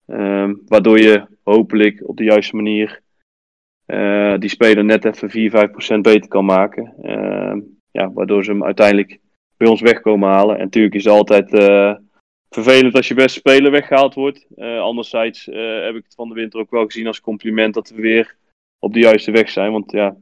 [0.05, 3.01] Ehm, waardoor je hopelijk op de juiste manier
[4.39, 6.93] die speler net even 4, 5% beter kan maken.
[7.01, 7.59] Ehm,
[7.91, 9.19] ja, waardoor ze hem uiteindelijk
[9.57, 10.57] bij ons weg komen halen.
[10.57, 11.49] En natuurlijk is het altijd
[12.49, 14.47] vervelend als je beste speler weggehaald wordt.
[14.79, 15.45] Anderzijds
[15.85, 18.37] heb ik het van de winter ook wel gezien als compliment dat we weer
[18.79, 19.71] op de juiste weg zijn.
[19.71, 20.15] Want ja,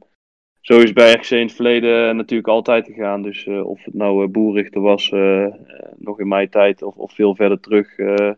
[0.60, 3.22] zo is bij RGC in het verleden natuurlijk altijd gegaan.
[3.22, 5.52] Dus eh, of het nou eh, boerrichter was, eh, eh,
[5.96, 7.98] nog in mijn tijd, of, of veel verder terug.
[7.98, 8.30] eh,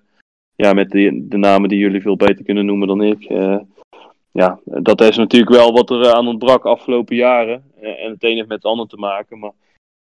[0.55, 3.25] ja, met de, de namen die jullie veel beter kunnen noemen dan ik.
[3.25, 3.59] eh,
[4.33, 7.65] ja, dat is natuurlijk wel wat er eh, aan ontbrak afgelopen jaren.
[7.81, 9.39] Eh, en het een heeft met het ander te maken.
[9.39, 9.53] Maar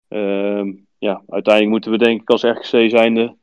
[0.08, 3.36] ehm, ja, uiteindelijk moeten we denk ik als RGC zijnde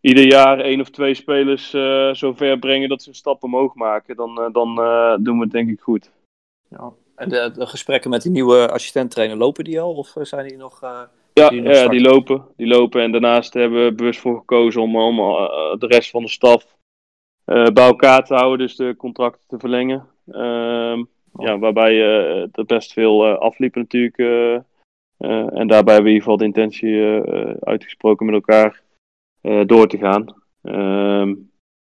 [0.00, 3.74] ieder jaar één of twee spelers eh zo ver brengen dat ze een stap omhoog
[3.74, 4.16] maken.
[4.16, 6.10] Dan, eh, dan eh, doen we het denk ik goed.
[6.70, 6.92] Ja.
[7.16, 9.94] En de, de gesprekken met die nieuwe assistent-trainer, lopen die al?
[9.94, 10.80] Of zijn die nog...
[11.32, 12.44] Ja, Die nog ja die lopen.
[12.56, 13.02] Die lopen.
[13.02, 15.16] En daarnaast hebben we bewust voor gekozen om, om
[15.78, 16.76] de rest van de staf
[17.44, 18.58] bij elkaar te houden.
[18.58, 20.06] Dus de contracten te verlengen.
[20.30, 21.04] Ehm,
[21.38, 22.02] ja, waarbij
[22.52, 24.16] er best veel afliepen natuurlijk.
[24.18, 27.02] en daarbij hebben we in ieder geval de intentie
[27.60, 28.82] uitgesproken met elkaar
[29.40, 30.34] door te gaan.
[30.62, 31.34] Ehm,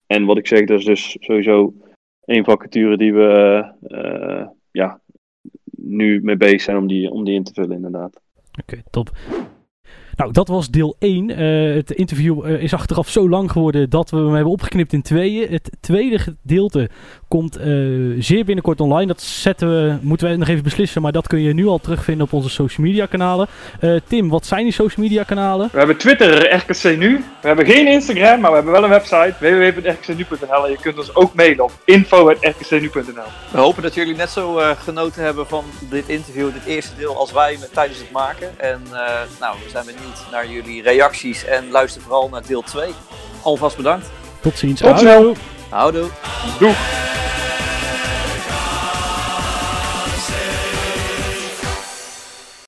[0.06, 1.74] en wat ik zeg, dat is dus sowieso
[2.24, 5.00] één vacature die we eh, ja,
[5.76, 8.20] nu mee bezig zijn om die, om die in te vullen, inderdaad.
[8.60, 9.10] Oké, top.
[10.16, 11.30] Nou, dat was deel 1.
[11.30, 15.02] Eh, het interview eh, is achteraf zo lang geworden dat we hem hebben opgeknipt in
[15.02, 15.50] tweeën.
[15.50, 16.88] Het tweede gedeelte
[17.32, 17.66] komt eh,
[18.18, 19.06] zeer binnenkort online.
[19.06, 22.26] Dat zetten we, moeten we nog even beslissen, maar dat kun je nu al terugvinden
[22.26, 23.46] op onze social media kanalen.
[23.80, 25.68] Eh, Tim, wat zijn die social media kanalen?
[25.72, 27.24] We hebben Twitter, RKC Nu.
[27.40, 30.64] We hebben geen Instagram, maar we hebben wel een website, www.rkcnu.nl.
[30.64, 33.30] En je kunt ons ook mailen op info.rkcnu.nl.
[33.50, 37.16] We hopen dat jullie net zo eh, genoten hebben van dit interview, dit eerste deel,
[37.16, 38.60] als wij met, tijdens het maken.
[38.60, 42.94] En eh, nou, we zijn benieuwd naar jullie reacties en luister vooral naar deel 2.
[43.42, 44.06] Alvast bedankt.
[44.40, 44.80] Tot ziens.
[44.80, 45.12] Tot snel.
[45.12, 45.36] Houdoe.
[45.68, 46.08] Houdoe.
[46.58, 46.76] Doeg!